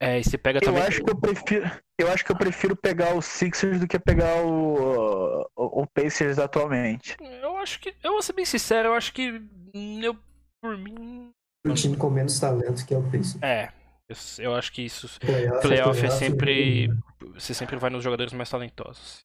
[0.00, 0.82] É, e você pega Eu também.
[0.82, 1.70] acho que eu prefiro.
[1.98, 6.38] Eu acho que eu prefiro pegar o Sixers do que pegar o, o, o Pacers
[6.38, 7.16] atualmente.
[7.20, 7.94] Eu acho que.
[8.04, 9.42] Eu vou ser bem sincero, eu acho que.
[10.02, 10.16] Eu,
[10.62, 11.30] por mim.
[11.66, 13.36] Um time com menos talento que é o Pacers.
[13.42, 13.70] É.
[14.08, 15.08] Eu, eu acho que isso.
[15.18, 16.88] Playoff, Playoff é playoff, sempre.
[16.88, 16.96] né?
[17.34, 19.20] Você sempre vai nos jogadores mais talentosos.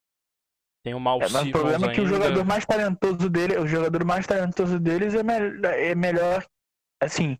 [0.83, 3.67] Tem o Mal É, mas o problema é que o jogador mais talentoso dele, o
[3.67, 6.45] jogador mais talentoso deles é, me- é melhor,
[7.01, 7.37] assim,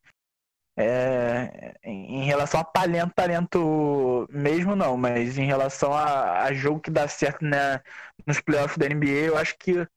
[0.78, 6.92] é, em relação a talento, talento mesmo não, mas em relação a, a jogo que
[6.92, 7.82] dá certo né,
[8.28, 9.88] nos playoffs da NBA, eu acho que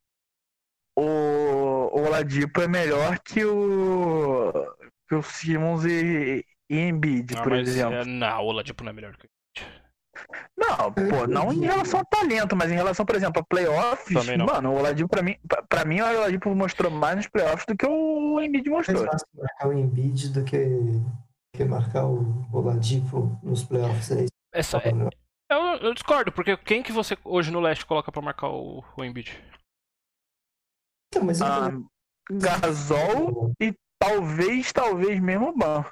[0.95, 4.51] o, o Oladipo é melhor que o,
[5.07, 7.99] que o Simmons e, e Embiid, Ah, por mas, exemplo.
[7.99, 9.27] é, não, o Oladipo não é melhor que
[10.57, 14.71] Não, pô, não em relação a talento, mas em relação, por exemplo, a playoffs, mano,
[14.71, 17.85] o Oladipo pra mim, pra, pra mim o Oladipo mostrou mais nos playoffs do que
[17.85, 19.05] o Embiid Mais mostrou.
[19.05, 20.57] fácil marcar o Embiid do que,
[21.55, 24.11] que marcar o Oladipo nos playoffs.
[24.11, 25.09] É eu tô falando.
[25.51, 29.03] eu, eu discordo, porque quem que você hoje no leste coloca pra marcar o, o
[29.03, 29.37] Embiid?
[31.09, 31.71] Então, mas eu Ah,
[32.31, 35.85] Gasol e talvez, talvez mesmo o Ban.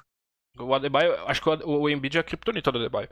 [0.58, 3.08] O Adebayo, acho que o, o Embiid é a criptonita do Adebayo.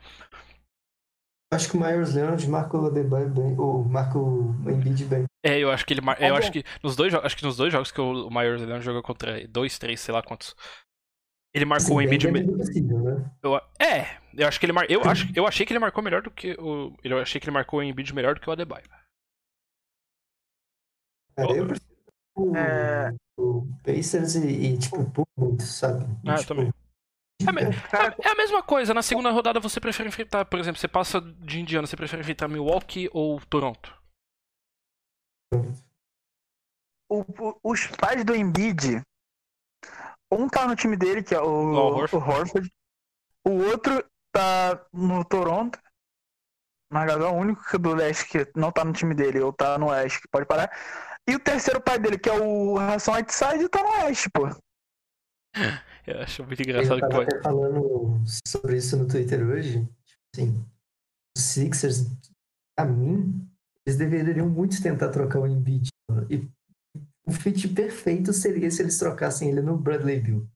[1.52, 5.24] Acho que o Myers Leonard marca o Adebayo bem, ou marca o Embiid bem.
[5.44, 6.16] É, eu acho que ele mar...
[6.16, 8.60] Tá eu acho que nos dois jogos, acho que nos dois jogos que o, Myers
[8.60, 10.54] Leonard jogou contra dois, três, sei lá quantos.
[11.54, 13.30] Ele marcou Assim, o bem Embiid me- dentro do possível, né?
[13.42, 14.90] eu, é, eu acho que ele mar...
[14.90, 17.54] eu acho, eu achei que ele marcou melhor do que o eu achei que ele
[17.54, 18.84] marcou o Embiid melhor do que o Adebayo.
[21.36, 21.92] Cara, eu prefiro
[22.36, 23.14] o, É.
[23.38, 26.04] o Pacers e, e, tipo, por muito, sabe?
[26.24, 26.72] E, Ah, eu tipo, também.
[27.48, 28.28] É.
[28.28, 31.60] É a mesma coisa, na segunda rodada você prefere enfrentar, por exemplo, você passa de
[31.60, 33.94] Indiana, você prefere enfrentar Milwaukee ou Toronto?
[37.10, 39.02] O- o- os pais do Embiid,
[40.32, 42.30] um tá no time dele, que é o, o Horford.
[42.30, 42.72] Horford.
[43.46, 45.78] O outro tá no Toronto.
[46.90, 49.52] Mas Gasol é o único que do leste que não tá no time dele, ou
[49.52, 50.70] tá no oeste, que pode parar.
[51.28, 54.42] E o terceiro pai dele, que é o Hassan Whiteside, tá no oeste, pô.
[56.06, 57.30] Eu acho muito Eu engraçado que pode.
[57.34, 59.80] até falando sobre isso no Twitter hoje.
[60.04, 60.64] Tipo assim,
[61.36, 62.06] os Sixers,
[62.76, 63.48] pra mim,
[63.86, 65.88] eles deveriam muito tentar trocar o Embiid.
[66.28, 66.48] E
[67.26, 70.48] o fit perfeito seria se eles trocassem ele no Bradley Bill.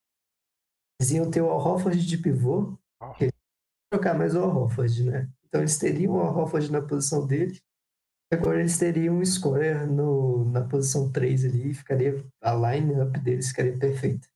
[1.01, 3.13] Eles iam ter o Al Horford de pivô, Oh.
[3.13, 5.31] que eles iam trocar mais o Al Horford, né?
[5.47, 7.61] Então eles teriam o Al Horford na posição dele.
[8.33, 13.79] Agora eles teriam um scorer no, na posição 3 ali, ficaria, a line-up deles ficaria
[13.79, 14.27] perfeita.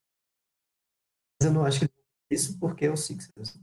[1.41, 1.89] Mas eu não acho que
[2.31, 3.59] isso porque é o Sixers.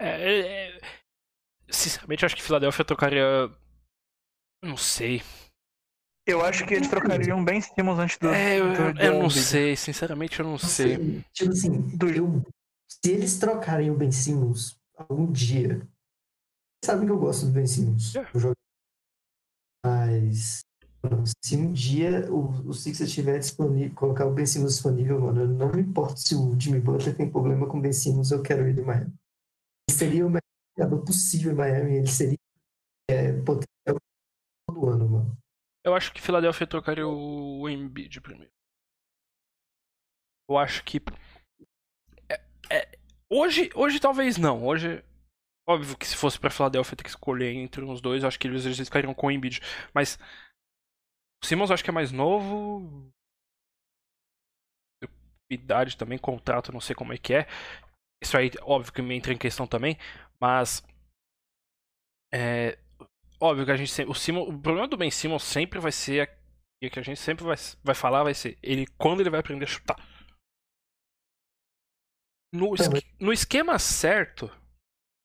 [0.00, 0.80] É, é, é,
[1.70, 3.24] Sinceramente, eu acho que Filadélfia trocaria.
[4.62, 5.22] Não sei.
[6.26, 8.28] Eu acho que eles trocariam bem Simmons antes do.
[8.28, 11.22] É, eu, do- do eu não sei, sinceramente eu não sei.
[11.32, 12.42] Tipo assim, Do- eu,
[12.88, 17.66] se eles trocarem o Ben Simmons algum dia, vocês sabem que eu gosto do Ben
[17.66, 18.16] Simmons.
[18.16, 18.26] É.
[19.84, 20.64] Mas
[21.42, 25.48] se um dia o, o Sixers estiver disponível, colocar o Ben Simmons disponível, mano, eu
[25.48, 28.66] não me importo se o Jimmy Butler tem problema com o Ben Simmons, eu quero
[28.66, 29.12] ele em Miami.
[29.88, 30.40] Ele seria o melhor
[30.78, 32.38] jogador possível em Miami, ele seria
[33.10, 33.96] é, potencial
[34.68, 35.38] todo ano, mano.
[35.84, 38.50] Eu acho que Philadelphia trocaria o Embiid primeiro.
[40.48, 41.00] Eu acho que.
[42.28, 42.40] É,
[42.70, 42.98] é,
[43.30, 44.64] hoje, hoje talvez não.
[44.64, 45.02] Hoje.
[45.66, 48.66] Óbvio que se fosse pra Philadelphia ter que escolher entre uns dois, acho que eles,
[48.66, 49.60] eles ficariam com o Embiid.
[49.92, 50.18] Mas.
[51.44, 53.12] O Simmons eu acho que é mais novo.
[55.50, 57.46] Idade também, contrato, não sei como é que é.
[58.22, 59.98] Isso aí, óbvio que me entra em questão também.
[60.40, 60.82] Mas.
[62.32, 62.78] É,
[63.38, 64.10] óbvio que a gente sempre.
[64.10, 66.30] O, Simon, o problema do Ben Simmons sempre vai ser.
[66.82, 69.64] E que a gente sempre vai, vai falar vai ser ele quando ele vai aprender
[69.64, 69.96] a chutar.
[72.54, 74.46] No, esque, no esquema certo.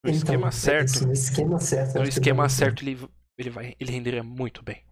[0.04, 0.86] No Então, esquema é certo.
[0.86, 1.98] isso, no esquema certo.
[1.98, 2.98] No esquema certo ele,
[3.38, 4.84] ele, vai, ele renderia muito bem.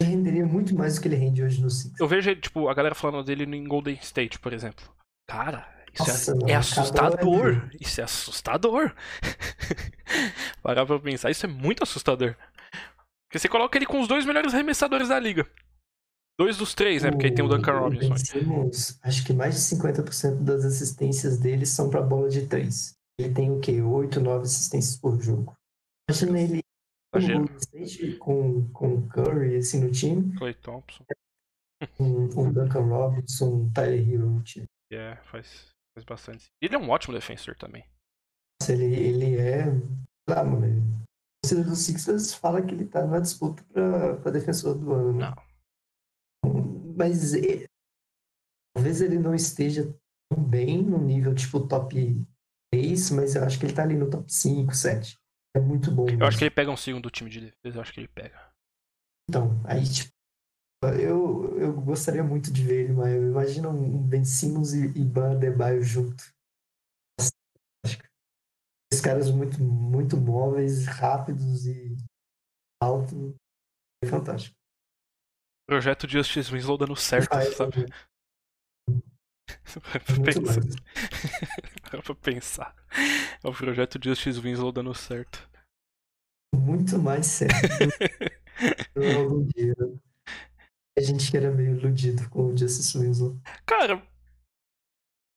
[0.00, 1.98] Ele renderia muito mais do que ele rende hoje no Six.
[1.98, 4.84] Eu vejo, tipo, a galera falando dele em Golden State, por exemplo.
[5.28, 7.70] Cara, isso Nossa, é, não, é assustador.
[7.80, 8.94] Isso é assustador.
[10.62, 12.36] Parar pra pensar, isso é muito assustador.
[13.26, 15.46] Porque você coloca ele com os dois melhores arremessadores da liga.
[16.38, 17.10] Dois dos três, né?
[17.10, 18.16] Porque aí tem o Duncan Robinson.
[18.16, 22.94] Simmons, acho que mais de 50% das assistências dele são pra bola de três.
[23.18, 23.82] Ele tem o quê?
[23.82, 25.52] 8, 9 assistências por jogo.
[26.08, 26.60] Imagina ele
[27.12, 31.04] com o State, com, com Curry assim no time, Clay Thompson.
[31.96, 34.66] com o Duncan Robinson, um Tyler Hero no time.
[34.92, 36.46] É, faz, faz bastante.
[36.62, 37.84] Ele é um ótimo defensor também.
[38.60, 39.64] Nossa, Ele, ele é.
[40.28, 40.66] Lá, mano.
[40.66, 44.92] ele- O torcedor do Sixers fala que ele tá na disputa pra, pra defensor do
[44.92, 45.12] ano.
[45.18, 45.30] né?
[46.44, 46.94] Não.
[46.96, 47.66] Mas e-
[48.74, 49.84] talvez ele não esteja
[50.30, 51.94] tão bem no nível tipo top
[52.72, 55.16] 3, mas eu acho que ele tá ali no top 5, 7.
[55.58, 56.06] É muito bom.
[56.08, 58.52] Eu acho que ele pega um segundo time de defesa, eu acho que ele pega.
[59.28, 60.12] Então, aí, tipo,
[61.00, 65.32] eu, eu gostaria muito de ver ele, mas imagina um Ben Simmons e, e Ban
[65.32, 66.22] Adebayo junto.
[68.90, 71.96] Esses caras muito, muito móveis, rápidos e
[72.80, 73.34] altos.
[74.04, 74.54] É fantástico.
[75.68, 77.80] Projeto Justice Winslow dando certo, Faz, sabe?
[77.80, 77.86] né?
[77.88, 77.96] Para
[78.86, 79.08] pra Muito
[80.24, 80.40] pensar.
[80.40, 80.76] mais.
[81.90, 82.74] Para pra pensar.
[83.42, 85.48] É o projeto Justice Winslow dando certo.
[86.54, 87.40] Muito mais
[88.94, 89.74] do algum dia.
[90.96, 93.38] A gente que era meio iludido com o Justice Winslow.
[93.64, 94.02] Cara,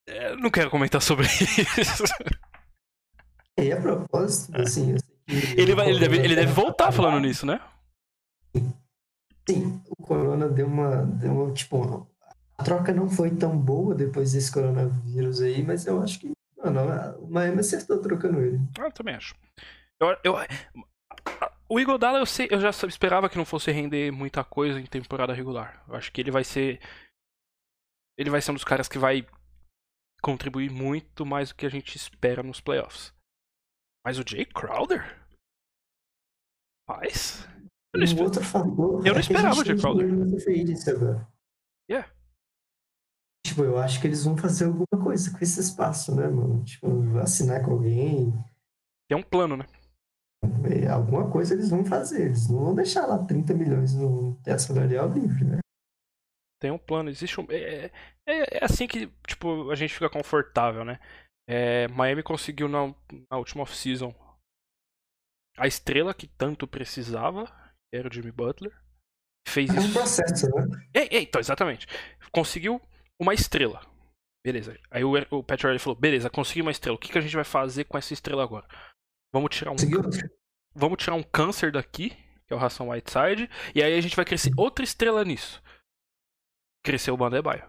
[0.08, 2.04] é, não quero comentar sobre isso.
[3.60, 7.46] E a propósito, assim, sei que Ele, vai, ele, deve, ele deve voltar falando nisso,
[7.46, 7.62] né?
[9.48, 12.08] Sim, o Corona deu uma, deu uma, tipo,
[12.64, 16.80] troca não foi tão boa depois desse coronavírus aí, mas eu acho que, mano,
[17.20, 18.60] o Miami acertou trocando ele.
[18.80, 19.36] Ah, eu também acho.
[20.00, 20.36] Eu, eu,
[21.70, 25.34] o Iguodala eu, sei, eu já esperava que não fosse render muita coisa em temporada
[25.34, 25.84] regular.
[25.88, 26.82] Eu acho que ele vai ser.
[28.18, 29.26] Ele vai ser um dos caras que vai
[30.22, 33.14] contribuir muito mais do que a gente espera nos playoffs.
[34.06, 35.18] Mas o Jay Crowder?
[36.88, 37.48] Paz?
[37.94, 41.28] Eu não Um Eu não é esperava o Jay Crowder.
[41.90, 42.12] Yeah.
[43.46, 46.64] Tipo, eu acho que eles vão fazer alguma coisa com esse espaço, né, mano?
[46.64, 48.32] Tipo, assinar com alguém,
[49.10, 49.66] Tem um plano, né?
[50.70, 52.28] é, alguma coisa eles vão fazer.
[52.28, 55.60] Eles não vão deixar lá 30 milhões no teto salarial livre, né?
[56.62, 57.46] Tem um plano, existe um.
[57.50, 57.86] É,
[58.28, 61.00] é, é assim que, tipo, a gente fica confortável, né?
[61.50, 62.94] É, Miami conseguiu na,
[63.30, 64.14] na última off-season
[65.58, 67.46] a estrela que tanto precisava,
[67.90, 68.72] que era o Jimmy Butler.
[69.48, 69.94] Fez É um isso.
[69.94, 70.88] processo, né?
[70.94, 71.88] Ei, ei, então, exatamente.
[72.32, 72.80] Conseguiu
[73.22, 73.80] uma estrela.
[74.44, 74.76] Beleza.
[74.90, 76.96] Aí o, o Pat Riley falou: beleza, consegui uma estrela.
[76.96, 78.68] O que, que a gente vai fazer com essa estrela agora?
[79.32, 79.76] Vamos tirar um.
[80.74, 82.10] Vamos tirar um câncer daqui,
[82.48, 85.62] que é o Ração Whiteside, e aí a gente vai crescer outra estrela nisso.
[86.84, 87.64] Cresceu o Bandebaio.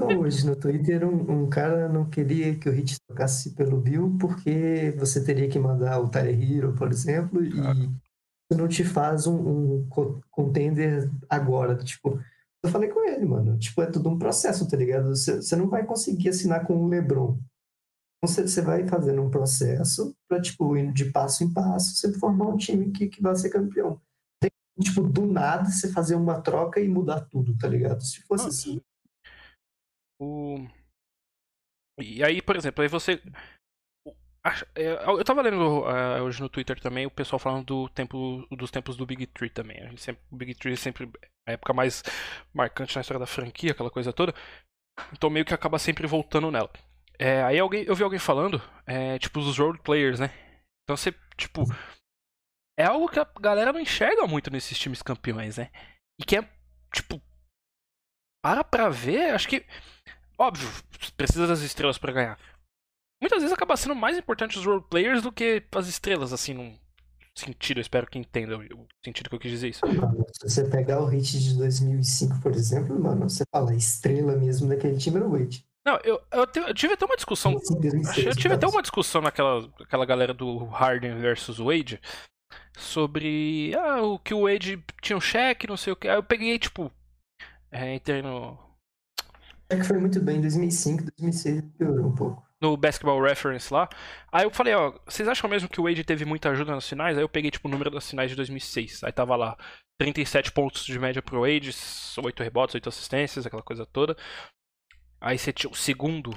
[0.00, 4.94] Hoje no Twitter, um, um cara não queria que o Hit tocasse pelo Bill porque
[4.96, 9.34] você teria que mandar o Tyler Hero, por exemplo, e isso não te faz um,
[9.34, 11.76] um co- contender agora.
[11.76, 12.22] Tipo,
[12.62, 13.58] eu falei com ele, mano.
[13.58, 15.08] Tipo, é tudo um processo, tá ligado?
[15.08, 17.38] Você, você não vai conseguir assinar com o LeBron.
[18.18, 22.12] Então, você, você vai fazendo um processo pra, tipo, indo de passo em passo, você
[22.18, 24.00] formar um time que, que vai ser campeão.
[24.40, 28.02] Tem, tipo, do nada você fazer uma troca e mudar tudo, tá ligado?
[28.02, 28.80] Se fosse assim,
[30.20, 30.56] O...
[31.98, 33.22] E aí, por exemplo, aí você.
[34.74, 38.70] É, Eu tava lendo ah, hoje no Twitter também o pessoal falando do tempo, dos
[38.70, 39.80] tempos do Big Tree também.
[39.82, 41.10] A gente sempre, o Big Tree é sempre
[41.46, 42.02] a época mais
[42.52, 44.34] marcante na história da franquia, aquela coisa toda.
[45.12, 46.70] Então meio que acaba sempre voltando nela.
[47.18, 50.30] É, aí alguém, eu vi alguém falando, é, tipo, dos role players, né?
[50.84, 51.64] Então você, tipo.
[52.78, 55.70] É algo que a galera não enxerga muito nesses times campeões, né?
[56.18, 56.48] E que é,
[56.94, 57.20] tipo.
[58.42, 59.66] Para pra ver, acho que.
[60.38, 60.66] Óbvio,
[61.14, 62.38] precisa das estrelas pra ganhar.
[63.20, 66.74] Muitas vezes acaba sendo mais importante os role players do que as estrelas, assim, num,
[67.34, 69.86] sentido, eu espero que entenda o sentido que eu quis dizer isso.
[69.86, 74.36] Mano, se você pegar o hit de 2005, por exemplo, mano, você fala, a estrela
[74.36, 75.64] mesmo daquele time era o Wade.
[75.86, 77.52] Não, eu, eu, te- eu tive até uma discussão.
[77.54, 81.98] 2006, Eu tive até uma discussão naquela aquela galera do Harden versus Wade
[82.76, 86.06] sobre ah, o que o Wade tinha um cheque, não sei o que.
[86.06, 86.92] Aí eu peguei, tipo,
[87.70, 88.58] é, entrei no,
[89.70, 92.49] É que foi muito bem em 2005, 2006 ele piorou um pouco.
[92.60, 93.88] No Basketball Reference lá.
[94.30, 97.16] Aí eu falei, ó, vocês acham mesmo que o Wade teve muita ajuda nas finais?
[97.16, 99.02] Aí eu peguei, tipo, o número das finais de 2006.
[99.04, 99.56] Aí tava lá
[99.98, 101.70] 37 pontos de média pro Wade,
[102.22, 104.16] 8 rebotes, 8 assistências, aquela coisa toda.
[105.20, 106.30] Aí você tinha o segundo,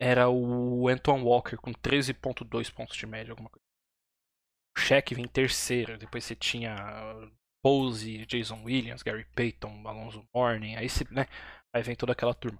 [0.00, 3.64] era o Antoine Walker com 13.2 pontos de média, alguma coisa.
[4.76, 6.76] O Shaq vem em terceiro, depois você tinha
[7.62, 11.26] Posey, Jason Williams, Gary Payton, Alonso Mourning, aí né,
[11.74, 12.58] aí vem toda aquela turma.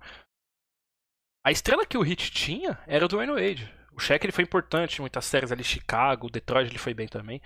[1.44, 3.72] A estrela que o Heat tinha era o Dwayne Wade.
[3.92, 7.40] O Shaq ele foi importante em muitas séries ali, Chicago, Detroit ele foi bem também.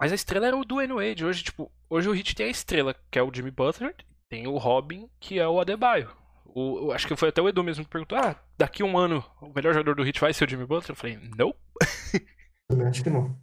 [0.00, 1.24] Mas a estrela era o Dwayne Wade.
[1.24, 3.94] Hoje, tipo, hoje o Heat tem a estrela, que é o Jimmy Butler,
[4.30, 6.14] tem o Robin, que é o Adebayo.
[6.44, 9.52] O, acho que foi até o Edu mesmo que perguntou: ah, daqui um ano o
[9.54, 10.90] melhor jogador do Heat vai ser o Jimmy Butler?
[10.92, 11.54] Eu falei: não.
[12.88, 13.38] Acho que não.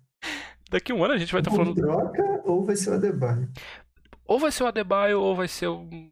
[0.69, 1.75] Daqui um ano a gente vai estar Ou falando.
[1.75, 3.51] troca ou vai ser o Adebayo.
[4.25, 6.09] Ou vai ser o Adebayo ou vai ser um-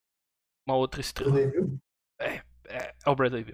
[0.68, 1.42] uma outra estrela.
[1.42, 1.78] Entendeu?
[2.72, 3.46] É, é o Bradley.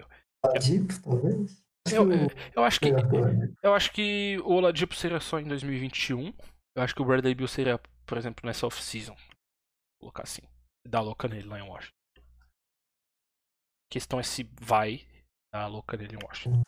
[0.44, 1.62] Oladipo, talvez.
[1.92, 2.06] Eu,
[2.54, 3.56] eu acho que Oladipo.
[3.62, 6.32] Eu acho que o Oladipo seria só em 2021.
[6.76, 9.14] Eu acho que o Bradley Bill seria, por exemplo, nessa off-season.
[9.14, 10.42] Vou colocar assim.
[10.86, 11.94] Dar louca nele lá em Washington.
[12.18, 15.06] A questão é se vai
[15.52, 16.62] dar louca nele em Washington.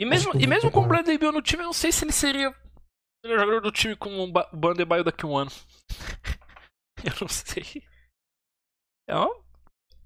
[0.00, 0.88] E mesmo, e mesmo vou com o.
[0.88, 2.54] Bradley Bill no time, eu não sei se ele seria o
[3.24, 5.50] melhor jogador do time com o Ba- o Bandebaio daqui a um ano.
[7.04, 7.82] eu não sei.
[9.08, 9.44] É uma,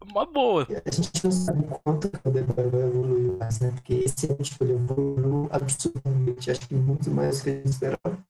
[0.02, 0.66] uma boa.
[0.84, 3.70] A gente não sabe quanto que o Adebayo vai evoluir mais, né?
[3.70, 6.50] Porque esse ano, tipo, ele evoluiu absurdamente.
[6.50, 8.24] Acho que muito mais do que a gente esperava.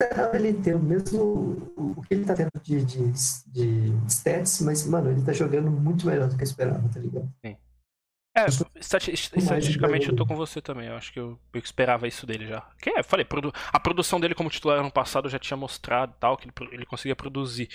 [0.00, 1.72] Esperava ele ter o mesmo...
[1.76, 6.06] O que ele tá tendo de, de, de stats, mas, mano, ele tá jogando muito
[6.06, 7.30] melhor do que eu esperava, tá ligado?
[7.42, 10.86] É, estati- mais estatisticamente eu tô com você também.
[10.86, 12.60] Eu acho que eu, eu esperava isso dele já.
[12.80, 13.26] Que é, falei,
[13.72, 17.16] a produção dele como titular ano passado já tinha mostrado tal, que ele, ele conseguia
[17.16, 17.68] produzir.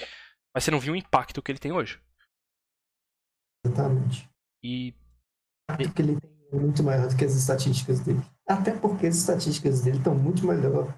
[0.53, 1.99] Mas você não viu o impacto que ele tem hoje.
[3.65, 4.29] Exatamente.
[4.63, 4.93] E
[5.67, 8.21] Porque ele tem muito maior do que as estatísticas dele.
[8.47, 10.97] Até porque as estatísticas dele estão muito melhor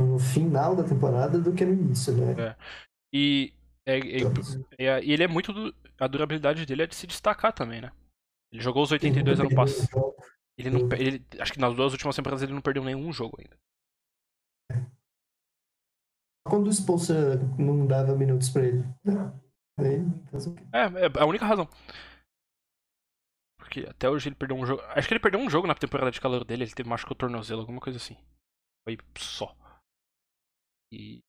[0.00, 2.56] no final da temporada do que no início, né?
[3.12, 3.52] E,
[3.86, 4.32] é- é- Então,
[4.78, 5.52] é- e ele é muito.
[5.52, 7.92] do- a durabilidade dele é de se destacar também, né?
[8.52, 10.14] Ele jogou os 82 ano passado.
[10.58, 13.56] Ele não, ele, acho que nas duas últimas temporadas ele não perdeu nenhum jogo ainda.
[16.48, 18.82] Quando o Spolstra não dava minutos pra ele.
[19.04, 19.32] né?
[19.78, 19.98] Aí,
[20.30, 20.62] faz o quê?
[20.72, 21.68] É, é a única razão.
[23.58, 24.82] Porque até hoje ele perdeu um jogo.
[24.82, 27.18] Acho que ele perdeu um jogo na temporada de calor dele, ele teve machucou o
[27.18, 28.16] tornozelo, alguma coisa assim.
[28.84, 29.54] Foi só.
[30.92, 31.20] E.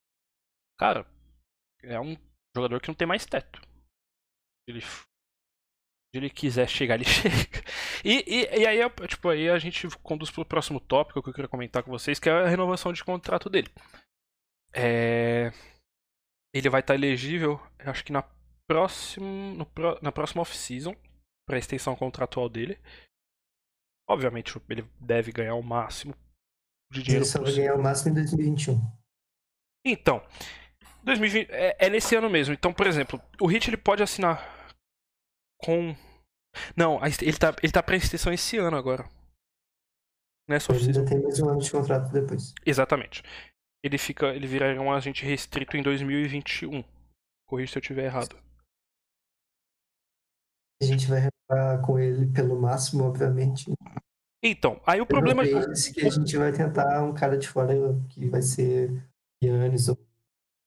[0.79, 1.05] Cara,
[1.83, 2.15] é um
[2.55, 3.59] jogador que não tem mais teto.
[4.67, 5.05] Ele, se
[6.13, 7.63] ele quiser chegar, ele chega.
[8.05, 11.33] E, e, e aí, é, tipo, aí a gente conduz pro próximo tópico que eu
[11.33, 13.69] queria comentar com vocês, que é a renovação de contrato dele.
[14.73, 15.51] É...
[16.53, 18.21] Ele vai estar elegível, eu acho que na
[18.67, 19.25] próxima,
[19.55, 19.67] no
[20.01, 20.95] na próxima off-season,
[21.47, 22.79] para extensão contratual dele.
[24.09, 26.15] Obviamente, ele deve ganhar o máximo
[26.91, 27.55] de Ele dinheiro só vai possível.
[27.55, 28.79] ganhar o máximo em 2021.
[29.85, 30.21] Então,
[31.03, 32.53] 2020 é, é nesse ano mesmo.
[32.53, 34.39] Então, por exemplo, o Hit ele pode assinar
[35.57, 35.95] com
[36.77, 39.09] Não, a ele tá ele tá para extensão esse ano agora.
[40.49, 41.01] Nessa Ele off-season.
[41.01, 42.53] ainda tem mais um ano de contrato depois.
[42.65, 43.23] Exatamente.
[43.83, 46.83] Ele fica, ele viraria um agente restrito em 2021.
[47.47, 48.35] Corrija se eu estiver errado.
[50.81, 53.71] A gente vai renovar com ele pelo máximo, obviamente.
[54.43, 57.73] Então, aí o Eu problema pense que a gente vai tentar um cara de fora
[58.09, 59.03] que vai ser
[59.43, 59.97] Yannis ou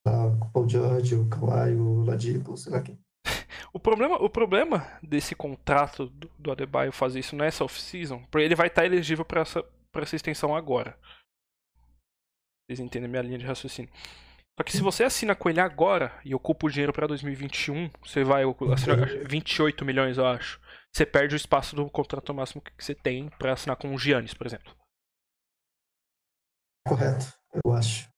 [0.07, 2.99] o Paul George, o Kawhi, o Ladipo, sei lá quem.
[3.73, 8.57] O problema, o problema desse contrato do, do Adebayo fazer isso nessa off-season, porque ele
[8.57, 10.99] vai estar elegível para essa, pra essa extensão agora.
[12.67, 13.89] Vocês entendem minha linha de raciocínio.
[14.59, 18.23] Só que se você assina com ele agora e ocupa o dinheiro para 2021, você
[18.23, 20.61] vai assinar 28 milhões, eu acho.
[20.93, 24.35] Você perde o espaço do contrato máximo que você tem para assinar com o Giannis,
[24.35, 24.75] por exemplo.
[26.87, 27.27] Correto,
[27.65, 28.09] eu acho.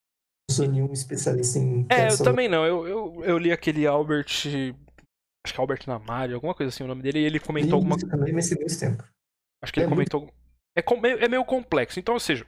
[0.50, 1.86] Não sou nenhum especialista em.
[1.90, 2.64] É, eu também não.
[2.66, 4.26] Eu, eu, eu li aquele Albert.
[5.44, 7.96] Acho que é Albert Namari, alguma coisa assim o nome dele, e ele comentou alguma
[7.96, 9.04] Isso também muito tempo.
[9.62, 10.34] Acho que ele É muito- comentou.
[10.76, 11.98] É, com- meio- é meio complexo.
[11.98, 12.46] Então, ou seja,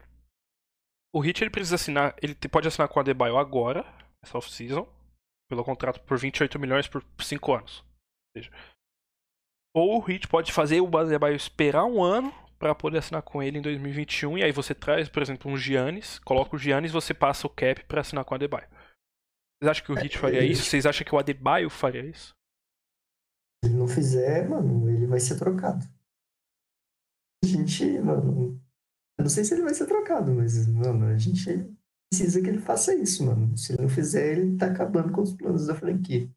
[1.14, 2.16] o Hit ele precisa assinar.
[2.20, 3.86] Ele pode assinar com a Adebayo agora,
[4.22, 4.86] essa off-season,
[5.48, 7.78] pelo contrato por 28 milhões por 5 anos.
[7.80, 8.50] Ou seja,
[9.76, 13.58] ou o Hit pode fazer o Adebayo esperar um ano para poder assinar com ele
[13.58, 14.38] em 2021.
[14.38, 17.84] E aí você traz, por exemplo, um Giannis, coloca o Giannis você passa o cap
[17.84, 18.68] para assinar com o Adebayo.
[19.62, 20.64] Vocês acham que o Heat faria isso?
[20.64, 22.34] Vocês acham que o Adebayo faria isso?
[23.64, 25.84] Se ele não fizer, mano, ele vai ser trocado.
[27.44, 28.63] A gente, mano.
[29.18, 31.44] Eu não sei se ele vai ser trocado, mas, mano, a gente
[32.10, 33.56] precisa que ele faça isso, mano.
[33.56, 36.28] Se ele não fizer, ele tá acabando com os planos da franquia.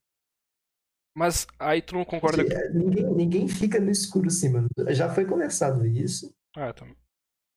[1.16, 4.68] Mas aí tu não concorda Porque, é, ninguém, ninguém fica no escuro assim, mano.
[4.90, 6.32] Já foi conversado isso.
[6.56, 6.88] Ah, tá.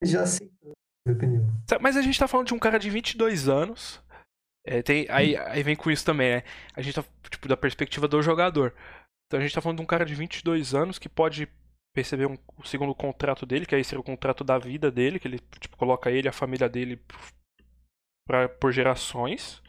[0.03, 0.73] Já aceitou,
[1.07, 1.45] na minha opinião.
[1.79, 4.03] Mas a gente tá falando de um cara de 22 anos.
[4.64, 6.43] É, tem, aí, aí vem com isso também, né?
[6.75, 8.75] A gente tá, tipo, da perspectiva do jogador.
[9.27, 11.47] Então a gente tá falando de um cara de 22 anos que pode
[11.93, 15.26] perceber um, o segundo contrato dele, que aí seria o contrato da vida dele, que
[15.26, 17.03] ele tipo, coloca ele e a família dele
[18.26, 19.62] pra, por gerações.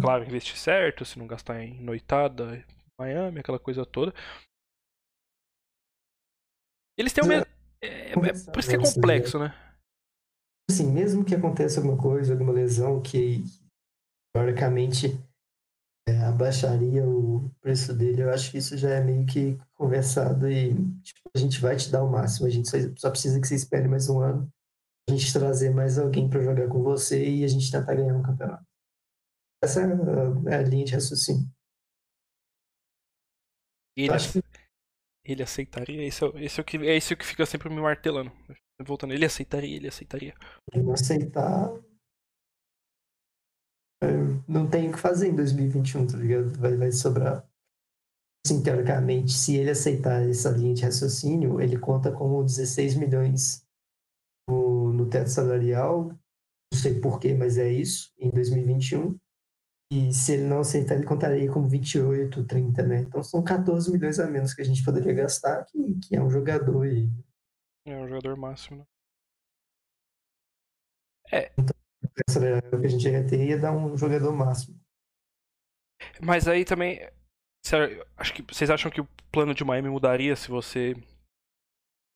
[0.00, 2.64] Claro, investir certo, se não gastar em noitada,
[2.98, 4.14] Miami, aquela coisa toda.
[6.96, 7.46] Eles têm o mesmo.
[7.82, 9.54] É, é, por isso que é complexo, né?
[10.70, 13.42] Assim, mesmo que aconteça alguma coisa, alguma lesão que
[14.32, 15.29] teoricamente é,
[16.18, 21.30] abaixaria o preço dele, eu acho que isso já é meio que conversado e tipo,
[21.34, 24.08] a gente vai te dar o máximo, a gente só, precisa que você espere mais
[24.08, 24.52] um ano,
[25.08, 28.22] a gente trazer mais alguém para jogar com você e a gente tentar ganhar um
[28.22, 28.64] campeonato.
[29.62, 31.46] Essa é a, é linha de raciocínio.
[33.96, 34.42] Ele, que...
[35.24, 36.06] ele aceitaria?
[36.06, 38.32] Esse é, esse é, o que, é isso que fica sempre me martelando.
[38.82, 40.34] Voltando, ele aceitaria, ele aceitaria.
[40.72, 41.70] Ele aceitar.
[44.48, 46.50] Não tem o que fazer em 2021, tá ligado?
[46.58, 47.46] Vai, vai sobrar.
[48.44, 53.62] Assim, teoricamente, se ele aceitar essa linha de raciocínio, ele conta com 16 milhões
[54.48, 56.08] no, no teto salarial.
[56.72, 59.18] Não sei porquê, mas é isso, em 2021.
[59.92, 63.00] E se ele não aceitar, ele contaria com 28, 30, né?
[63.00, 66.30] Então são 14 milhões a menos que a gente poderia gastar, que, que é um
[66.30, 67.10] jogador e.
[67.84, 68.84] É um jogador máximo, né?
[71.32, 71.52] É.
[71.58, 71.74] Então,
[72.80, 74.78] que a gente ia ter ia dar um jogador máximo.
[76.22, 77.00] Mas aí também.
[77.64, 80.94] Sério, acho que vocês acham que o plano de Miami mudaria se você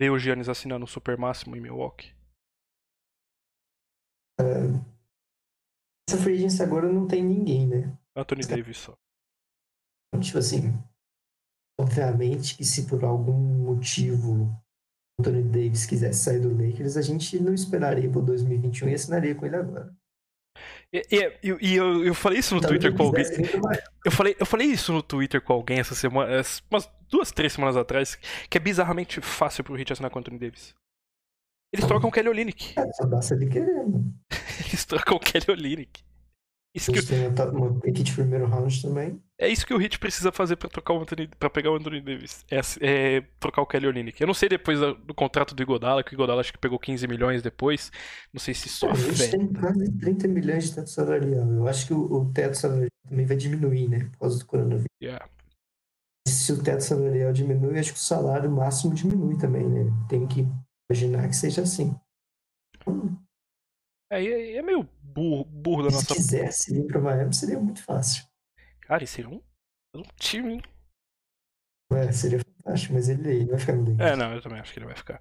[0.01, 2.15] vê o Giannis assinando o super máximo em Milwaukee?
[4.41, 4.45] É,
[6.09, 7.99] essa free agency agora não tem ninguém, né?
[8.17, 8.95] Anthony Davis só.
[10.09, 10.73] Então, tipo assim,
[11.79, 13.33] obviamente que se por algum
[13.65, 14.49] motivo
[15.21, 19.47] Anthony Davis quisesse sair do Lakers, a gente não esperaria por 2021 e assinaria com
[19.47, 19.95] ele agora.
[20.93, 23.25] E, e, e eu, eu falei isso no Twitter com alguém.
[24.05, 26.41] Eu falei, eu falei isso no Twitter com alguém essa semana,
[26.71, 28.17] umas duas, três semanas atrás,
[28.49, 30.75] que é bizarramente fácil pro Hit assinar com Anthony Davis.
[31.73, 32.79] Eles trocam o Kelly Olynyk.
[32.79, 34.15] É, só basta ele querer, mano.
[34.69, 36.05] Eles trocam o Kelly Olynyk.
[36.75, 37.01] Isso que...
[37.03, 39.23] tem uma pick de primeiro round também.
[39.39, 42.01] É isso que o Hit precisa fazer pra, trocar o Anthony, pra pegar o Anthony
[42.01, 42.45] Davis.
[42.51, 44.21] É, é trocar o Kelly Olynyk.
[44.21, 47.07] Eu não sei depois do contrato do Igodala, que o Igodala acho que pegou 15
[47.07, 47.93] milhões depois.
[48.33, 49.29] Não sei se só fé.
[49.29, 51.49] tem quase 30 milhões de teto salarial.
[51.49, 54.09] Eu acho que o, o, teto salarial também vai diminuir, né?
[54.13, 54.89] Por causa do coronavírus.
[55.01, 55.29] Yeah.
[56.27, 59.85] Se o teto salarial diminui, acho que o salário máximo diminui também, né?
[60.09, 60.45] Tem que
[60.91, 61.95] imaginar que seja assim.
[64.11, 66.07] É, é meio burro, burro da Se nossa.
[66.09, 68.25] Se quisesse vir pra Miami, seria muito fácil.
[68.83, 69.43] Cara, isso seria um,
[69.97, 70.63] um time, hein?
[71.93, 74.79] É, seria fantástico, mas ele, ele vai ficar no É, não, eu também acho que
[74.79, 75.21] ele vai ficar.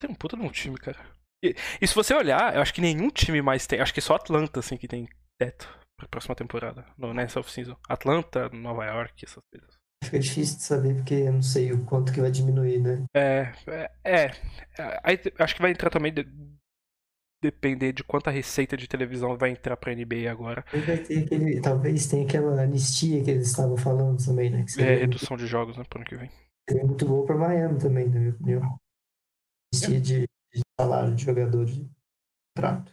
[0.00, 0.98] Tem um puta de um time, cara.
[1.42, 3.80] E, e, se você olhar, eu acho que nenhum time mais tem.
[3.80, 5.08] Acho que é só Atlanta, assim, que tem
[5.40, 6.84] teto pra próxima temporada.
[6.96, 7.76] No, nessa off-season.
[7.88, 9.76] Atlanta, Nova York, essas coisas.
[10.04, 13.04] Fica difícil de saber porque eu não sei o quanto que vai diminuir, né?
[13.14, 13.90] É, é.
[14.04, 14.30] é.
[15.02, 16.24] Aí, acho que vai entrar também de,
[17.40, 20.64] depender de quanta receita de televisão vai entrar pra NBA agora.
[20.68, 24.64] Aquele, talvez tenha aquela anistia que eles estavam falando também, né?
[24.78, 26.30] é, redução muito, de jogos, né, pro ano que vem.
[26.68, 28.80] Seria muito bom pra Miami também, na minha opinião.
[29.72, 30.00] Anistia é.
[30.00, 30.20] de,
[30.52, 31.88] de, salário de jogador de
[32.56, 32.92] trato.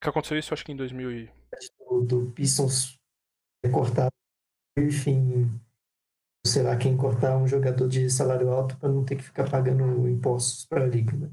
[0.00, 1.30] que aconteceu isso, acho que em 2000 e...
[1.78, 2.98] Do, do Pistons
[3.70, 4.10] cortar,
[4.78, 5.48] enfim,
[6.46, 10.06] sei lá, quem cortar um jogador de salário alto para não ter que ficar pagando
[10.08, 11.30] impostos para a liga, né?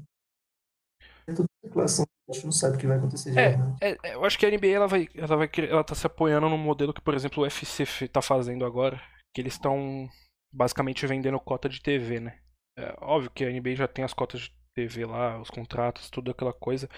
[1.62, 2.06] É especulação.
[2.28, 4.50] A gente não sabe o que vai acontecer de é, é, eu acho que a
[4.50, 7.42] NBA ela vai, ela vai, ela tá se apoiando no modelo que, por exemplo, o
[7.42, 9.00] UFC está fazendo agora,
[9.34, 10.08] que eles estão
[10.52, 12.38] basicamente vendendo cota de TV, né?
[12.78, 16.30] É, óbvio que a NBA já tem as cotas de TV lá, os contratos, tudo
[16.30, 16.88] aquela coisa.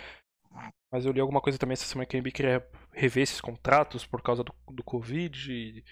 [0.93, 4.07] Mas eu li alguma coisa também essa semana que a NBA queria rever esses contratos
[4.07, 5.85] por causa do, do Covid e,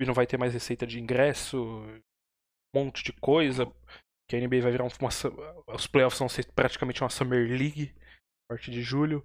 [0.00, 1.56] e não vai ter mais receita de ingresso,
[2.74, 3.70] um monte de coisa
[4.28, 4.92] que a NBA vai virar uma.
[5.74, 7.94] Os playoffs vão ser praticamente uma Summer League
[8.48, 9.24] a partir de julho.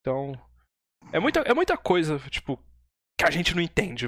[0.00, 0.32] Então.
[1.12, 2.58] É muita, é muita coisa, tipo,
[3.18, 4.06] que a gente não entende.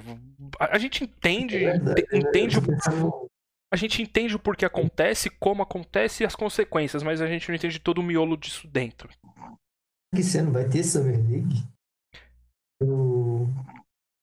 [0.58, 1.64] A, a gente entende.
[1.66, 1.76] É
[2.16, 3.28] entende o.
[3.72, 7.54] a gente entende o porquê acontece, como acontece e as consequências, mas a gente não
[7.54, 9.10] entende todo o miolo disso dentro.
[10.14, 11.62] Que esse ano vai ter Summer League?
[12.82, 13.46] O...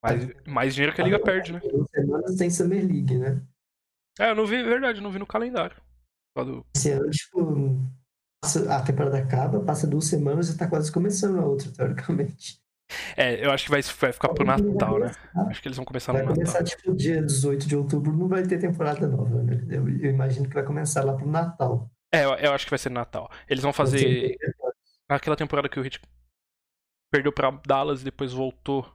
[0.03, 1.61] Mais, mais dinheiro que a liga perde, né?
[1.93, 3.41] Semanas tem Summer League, né?
[4.19, 5.75] É, eu não vi, verdade, eu não vi no calendário.
[6.35, 7.77] Do- Esse ano, tipo,
[8.69, 12.61] a temporada acaba, passa duas semanas e tá quase começando a outra, teoricamente.
[13.17, 15.11] É, eu acho que vai, vai ficar pro Natal, né?
[15.49, 16.43] Acho que eles vão começar no Vai Natal.
[16.43, 19.65] começar, tipo, dia 18 de outubro, não vai ter temporada nova, né?
[19.69, 21.89] Eu, eu imagino que vai começar lá pro Natal.
[22.13, 23.29] É, eu, eu acho que vai ser no Natal.
[23.47, 24.37] Eles vão Vai fazer
[25.09, 25.99] aquela temporada que o Heat
[27.11, 28.85] perdeu pra Dallas e depois voltou.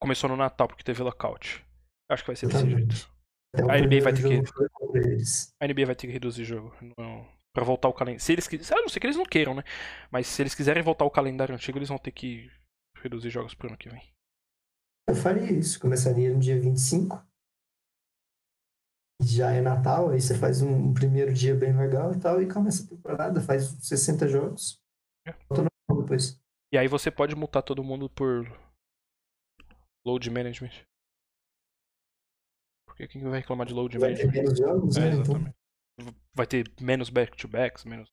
[0.00, 1.64] Começou no Natal porque teve lockout.
[2.08, 2.94] Eu acho que vai ser desse Exatamente.
[2.94, 3.66] jeito.
[3.66, 4.44] o A NBA vai primeiro
[4.92, 5.52] ter eles.
[5.60, 6.72] A NBA vai ter que reduzir jogo.
[6.96, 8.24] Não, pra voltar o calendário.
[8.24, 8.78] Se eles quiserem.
[8.78, 9.62] A não ser que eles não queiram, né?
[10.10, 12.50] Mas se eles quiserem voltar o calendário antigo, eles vão ter que
[12.96, 14.02] reduzir jogos pro ano que vem.
[15.08, 15.80] Eu faria isso.
[15.80, 17.26] Começaria no dia 25.
[19.20, 22.48] Já é Natal, aí você faz um, um primeiro dia bem legal e tal, e
[22.48, 24.80] começa a temporada, faz 60 jogos.
[25.26, 25.32] É.
[25.92, 26.40] Depois.
[26.72, 28.46] E aí você pode multar todo mundo por
[30.06, 30.70] load management.
[32.86, 34.42] Porque quem vai reclamar de load Vai ter management?
[34.42, 35.06] menos jogos, É, né?
[35.08, 35.57] Então, exatamente.
[36.34, 38.08] Vai ter menos back-to-backs, menos.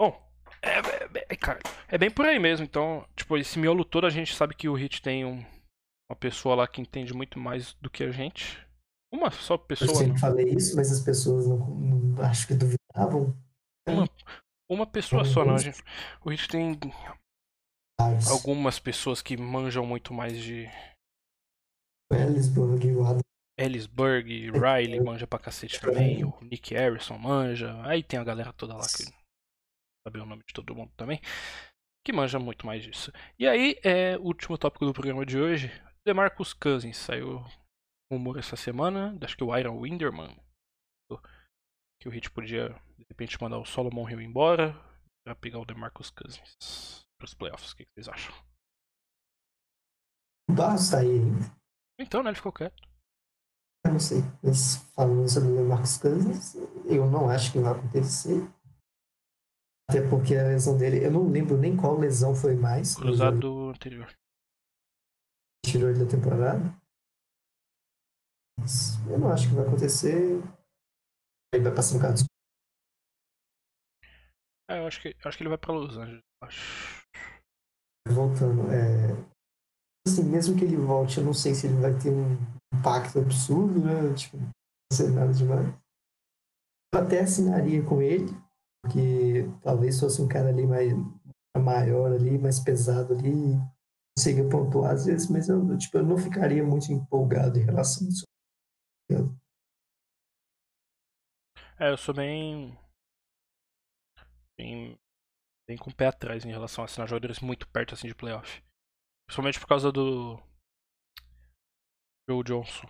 [0.00, 0.16] Bom,
[0.62, 2.64] é, é- é- cara, é bem por aí mesmo.
[2.64, 5.44] Então, tipo, esse miolo todo a gente sabe que o Hit tem um-
[6.10, 8.56] uma pessoa lá que entende muito mais do que a gente.
[9.12, 10.18] Uma só eu pessoa, sempre não.
[10.18, 13.36] falei isso, mas as pessoas não, não- acho que duvidavam.
[14.70, 15.56] Uma pessoa só, não.
[15.58, 15.82] Gente,
[16.24, 16.78] o Hit tem
[18.30, 20.66] algumas pessoas que manjam muito mais de
[22.12, 23.20] O Ellisburg e o Adam.
[23.58, 28.74] Ellisburg, Riley manja pra cacete também, o Nick Harrison manja, aí tem a galera toda
[28.74, 29.02] lá que
[30.06, 31.20] sabe o nome de todo mundo também,
[32.06, 33.12] que manja muito mais disso.
[33.38, 35.70] E aí, é o último tópico do programa de hoje,
[36.06, 37.44] DeMarcus Cousins, saiu
[38.10, 40.34] rumor essa semana, acho que o Iron Winderman,
[42.00, 44.72] que o Heat podia de repente mandar o Solomon Hill embora
[45.26, 48.34] pra pegar o DeMarcus Cousins pros playoffs, o que que vocês acham?
[50.56, 51.18] Tá aí.
[52.00, 52.88] Então, né, ele ficou quieto.
[53.90, 54.18] Não sei.
[54.42, 56.54] Mas falando sobre o Marcos Cousins,
[56.86, 58.42] eu não acho que vai acontecer.
[59.90, 62.94] Até porque a lesão dele, eu não lembro nem qual lesão foi mais.
[62.94, 64.12] Cruzado anterior.
[65.64, 66.60] Tirou ele da temporada.
[68.60, 70.42] Mas eu não acho que vai acontecer.
[71.54, 72.24] Ele vai passar no caso.
[74.70, 77.02] É, eu acho que, acho que ele vai pra Los Angeles, acho.
[78.06, 79.37] Voltando, é.
[80.08, 82.36] Assim, mesmo que ele volte, eu não sei se ele vai ter um
[82.74, 84.14] impacto absurdo, né?
[84.14, 84.50] Tipo, não
[84.92, 85.68] ser nada demais.
[86.94, 88.28] Eu até assinaria com ele,
[88.82, 90.92] porque talvez fosse um cara ali mais
[91.58, 93.54] maior ali, mais pesado ali,
[94.16, 98.10] consiga pontuar às vezes, mas eu, tipo, eu não ficaria muito empolgado em relação a
[98.10, 98.22] isso.
[101.78, 102.76] É, eu sou bem.
[104.56, 104.98] bem.
[105.66, 108.62] bem com o pé atrás em relação a assinar jogadores muito perto assim de playoff.
[109.28, 110.40] Principalmente por causa do.
[112.28, 112.86] Joe Johnson.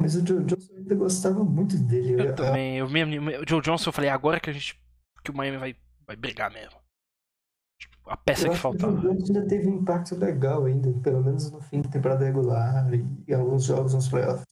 [0.00, 2.14] Mas o Joe Johnson ainda gostava muito dele.
[2.14, 2.76] Eu Eu- também.
[2.78, 4.80] Eu mesmo, o Joe Johnson eu falei, agora que a gente.
[5.24, 6.76] que o Miami vai, vai brigar mesmo.
[7.80, 9.00] Tipo, a peça Eu que acho que o faltava.
[9.00, 12.86] Joe Johnson ainda teve um impacto legal ainda, pelo menos no fim da temporada regular
[13.28, 14.44] e alguns jogos nos playoffs.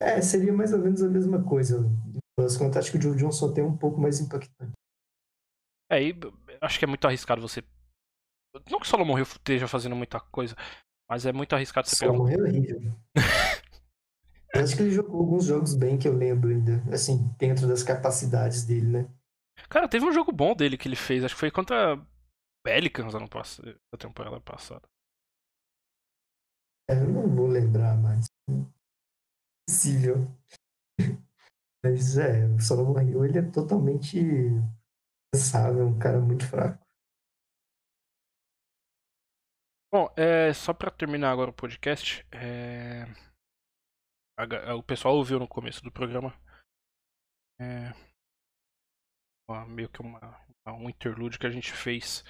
[0.00, 1.80] É, seria mais ou menos a mesma coisa.
[2.38, 4.72] Mas contas, acho que o Joe Johnson tem um pouco mais impactante.
[5.90, 6.14] É, e
[6.60, 7.62] acho que é muito arriscado você.
[8.70, 10.54] Não que o Solomon Hill esteja fazendo muita coisa,
[11.08, 12.18] mas é muito arriscado você Só pegar um.
[12.18, 12.80] morreu horrível.
[14.54, 17.82] Eu acho que ele jogou alguns jogos bem que eu lembro ainda, assim, dentro das
[17.82, 19.10] capacidades dele, né?
[19.68, 22.00] Cara, teve um jogo bom dele que ele fez, acho que foi contra
[22.64, 24.88] Pelicans ano passado, na temporada passada.
[26.88, 28.26] É, eu não vou lembrar mais.
[29.68, 30.28] Possível.
[31.84, 34.18] Mas é, o Solomon Hill, ele é totalmente
[35.34, 36.83] é um cara muito fraco.
[39.94, 43.04] Bom, é, só pra terminar agora o podcast, é,
[44.44, 46.34] ga- o pessoal ouviu no começo do programa
[47.60, 47.92] é,
[49.68, 50.18] meio que uma,
[50.66, 52.24] um interlude que a gente fez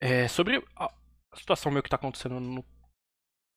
[0.00, 0.94] é, sobre a,
[1.34, 2.64] situação meio que tá acontecendo no,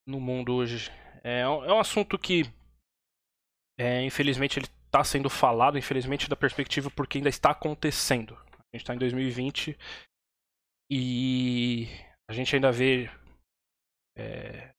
[0.07, 0.89] no mundo hoje.
[1.24, 2.41] É, um- é um assunto que,
[3.78, 8.36] é, infelizmente, ele tá sendo falado, infelizmente, da perspectiva porque ainda está acontecendo.
[8.36, 9.78] A gente tá em 2020
[10.91, 13.09] e a gente ainda vê
[14.17, 14.71] é,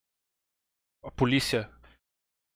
[1.03, 1.71] a polícia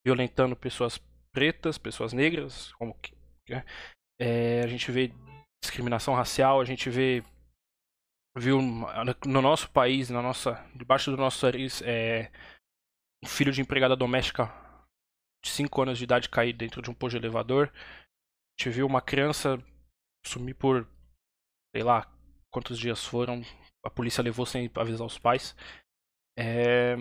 [0.05, 0.97] violentando pessoas
[1.31, 3.15] pretas, pessoas negras, como que,
[3.49, 3.63] né?
[4.19, 5.11] É, a gente vê
[5.61, 7.23] discriminação racial, a gente vê
[8.37, 12.31] viu no nosso país, na nossa debaixo do nosso nariz, é,
[13.23, 14.45] um filho de empregada doméstica
[15.43, 17.71] de 5 anos de idade cair dentro de um pôr de elevador.
[17.73, 19.57] A gente viu uma criança
[20.25, 20.87] sumir por,
[21.75, 22.11] sei lá,
[22.51, 23.41] quantos dias foram.
[23.85, 25.55] A polícia levou sem avisar os pais.
[26.37, 26.95] É...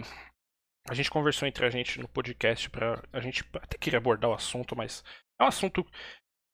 [0.89, 4.35] A gente conversou entre a gente no podcast para a gente até queria abordar o
[4.35, 5.05] assunto, mas
[5.41, 5.85] é um assunto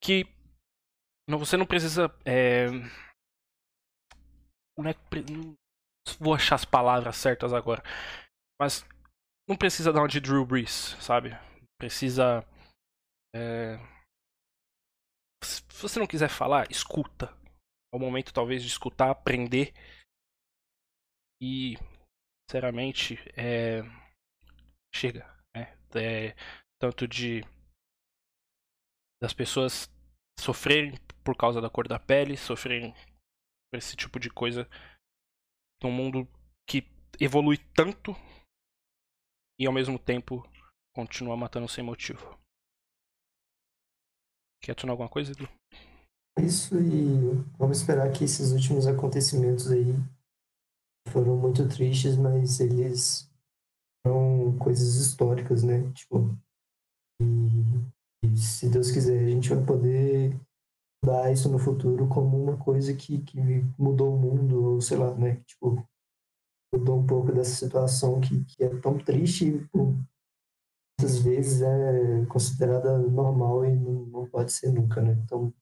[0.03, 0.25] que
[1.27, 2.13] não, você não precisa.
[2.25, 2.67] É...
[4.77, 4.95] Não, é...
[5.31, 5.55] não
[6.19, 7.81] vou achar as palavras certas agora,
[8.59, 8.85] mas
[9.47, 11.31] não precisa dar uma de Drew Brees, sabe?
[11.79, 12.45] Precisa.
[13.35, 13.77] É...
[15.43, 17.25] Se você não quiser falar, escuta.
[17.93, 19.73] É o momento, talvez, de escutar, aprender.
[21.41, 21.75] E,
[22.49, 23.81] sinceramente, é...
[24.93, 25.25] chega.
[25.55, 25.77] Né?
[25.95, 26.35] É...
[26.79, 27.41] Tanto de.
[29.21, 29.89] das pessoas
[30.39, 32.93] sofrerem por causa da cor da pele, sofrerem
[33.71, 34.69] por esse tipo de coisa.
[35.81, 36.27] Num mundo
[36.69, 36.83] que
[37.19, 38.13] evolui tanto
[39.59, 40.43] e ao mesmo tempo
[40.95, 42.39] continua matando sem motivo.
[44.61, 45.47] Quer adicionar alguma coisa, Edu?
[46.39, 49.93] Isso e vamos esperar que esses últimos acontecimentos aí
[51.15, 53.31] foram muito tristes, mas eles
[54.05, 55.89] são coisas históricas, né?
[55.93, 56.37] Tipo,
[57.21, 60.37] e, e se Deus quiser, a gente vai poder
[61.05, 63.39] dar isso no futuro como uma coisa que, que
[63.79, 65.37] mudou o mundo, ou sei lá, né?
[65.45, 65.87] Tipo,
[66.73, 72.97] mudou um pouco dessa situação que, que é tão triste e muitas vezes é considerada
[72.97, 75.13] normal e não, não pode ser nunca, né?
[75.23, 75.53] Então,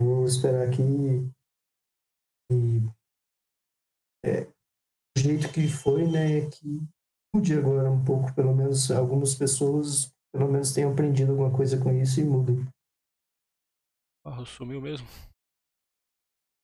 [0.00, 1.30] vamos esperar que,
[2.50, 2.90] que
[4.24, 4.50] é,
[5.22, 6.82] jeito que foi, né, que
[7.34, 11.92] mude agora um pouco, pelo menos algumas pessoas pelo menos tenham aprendido alguma coisa com
[11.92, 12.66] isso e mudem.
[14.24, 15.06] Barro sumiu mesmo?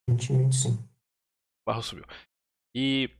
[0.02, 0.78] Aparentemente sim.
[1.66, 2.04] Barro sumiu.
[2.74, 3.10] E,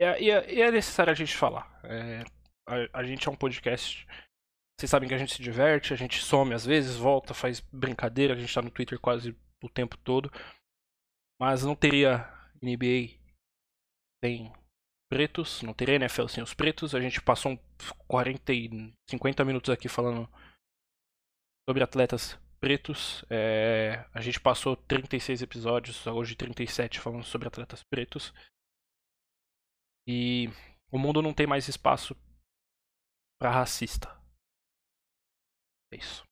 [0.00, 1.80] e, e é necessário a gente falar.
[1.84, 2.24] É,
[2.66, 4.06] a, a gente é um podcast.
[4.78, 8.34] Vocês sabem que a gente se diverte, a gente some às vezes, volta, faz brincadeira,
[8.34, 10.30] a gente tá no Twitter quase o tempo todo.
[11.40, 12.26] Mas não teria
[12.60, 13.20] NBA
[14.24, 14.52] sem
[15.14, 16.92] pretos, não teria NFL sem os pretos.
[16.92, 17.56] A gente passou
[18.08, 20.28] 40 e 50 minutos aqui falando
[21.68, 23.24] sobre atletas pretos.
[23.30, 28.34] É, a gente passou 36 episódios, hoje 37, falando sobre atletas pretos.
[30.04, 30.48] E
[30.90, 32.16] o mundo não tem mais espaço
[33.40, 34.20] para racista.
[35.92, 36.24] É isso.